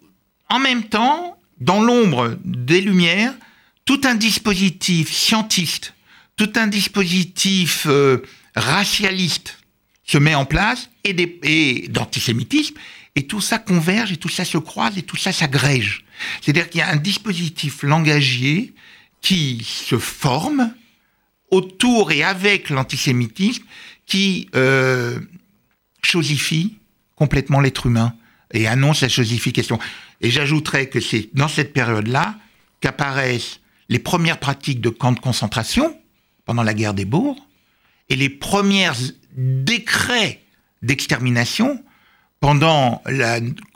en 0.49 0.59
même 0.59 0.85
temps, 0.85 1.39
dans 1.61 1.83
l'ombre 1.83 2.37
des 2.45 2.81
lumières, 2.81 3.35
tout 3.85 4.01
un 4.05 4.15
dispositif 4.15 5.13
scientiste, 5.13 5.95
tout 6.37 6.53
un 6.57 6.67
dispositif 6.67 7.87
euh, 7.87 8.23
racialiste 8.57 9.59
se 10.05 10.19
met 10.19 10.35
en 10.35 10.45
place 10.45 10.91
et, 11.05 11.89
d'antisémitisme, 11.89 12.75
et 13.17 13.27
tout 13.27 13.41
ça 13.41 13.59
converge, 13.59 14.13
et 14.13 14.17
tout 14.17 14.29
ça 14.29 14.45
se 14.45 14.59
croise, 14.59 14.99
et 14.99 15.03
tout 15.03 15.17
ça 15.17 15.33
s'agrège. 15.33 16.05
C'est-à-dire 16.41 16.69
qu'il 16.69 16.81
y 16.81 16.83
a 16.83 16.91
un 16.91 16.97
dispositif 16.97 17.83
langagier 17.83 18.75
qui 19.21 19.65
se 19.65 19.99
forme 19.99 20.75
autour 21.51 22.13
et 22.13 22.23
avec 22.23 22.71
l'antisémitisme 22.71 23.65
qui 24.07 24.49
euh, 24.55 25.21
chosifie 26.03 26.77
complètement 27.17 27.61
l'être 27.61 27.87
humain 27.87 28.15
et 28.53 28.67
annonce 28.67 29.01
la 29.01 29.09
chosification. 29.09 29.79
Et 30.21 30.31
j'ajouterais 30.31 30.89
que 30.89 31.01
c'est 31.01 31.31
dans 31.33 31.49
cette 31.49 31.73
période-là 31.73 32.37
qu'apparaissent 32.81 33.61
les 33.89 33.99
premières 33.99 34.39
pratiques 34.39 34.81
de 34.81 34.89
camps 34.89 35.13
de 35.13 35.21
concentration 35.21 35.97
pendant 36.45 36.63
la 36.63 36.75
guerre 36.75 36.95
des 36.95 37.05
bourgs 37.05 37.41
et 38.09 38.17
les 38.17 38.29
premiers 38.29 38.91
décrets 39.37 40.41
d'extermination 40.83 41.83
pendant 42.41 43.03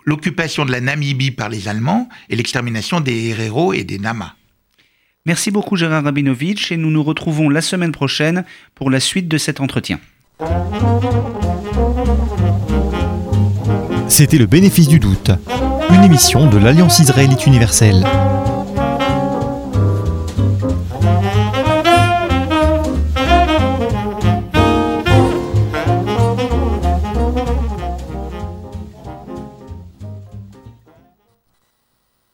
l'occupation 0.04 0.66
de 0.66 0.72
la 0.72 0.80
Namibie 0.80 1.30
par 1.30 1.48
les 1.48 1.68
Allemands 1.68 2.08
et 2.28 2.36
l'extermination 2.36 3.00
des 3.00 3.28
Herero 3.28 3.72
et 3.72 3.84
des 3.84 3.98
Nama. 3.98 4.34
Merci 5.24 5.50
beaucoup 5.50 5.76
Gérard 5.76 6.04
Rabinovitch 6.04 6.72
et 6.72 6.76
nous 6.76 6.90
nous 6.90 7.02
retrouvons 7.02 7.48
la 7.48 7.60
semaine 7.60 7.92
prochaine 7.92 8.44
pour 8.74 8.90
la 8.90 9.00
suite 9.00 9.28
de 9.28 9.38
cet 9.38 9.60
entretien. 9.60 10.00
C'était 14.08 14.38
le 14.38 14.46
bénéfice 14.46 14.88
du 14.88 14.98
doute, 14.98 15.30
une 15.90 16.04
émission 16.04 16.48
de 16.48 16.58
l'Alliance 16.58 16.98
israélite 16.98 17.46
universelle. 17.46 18.04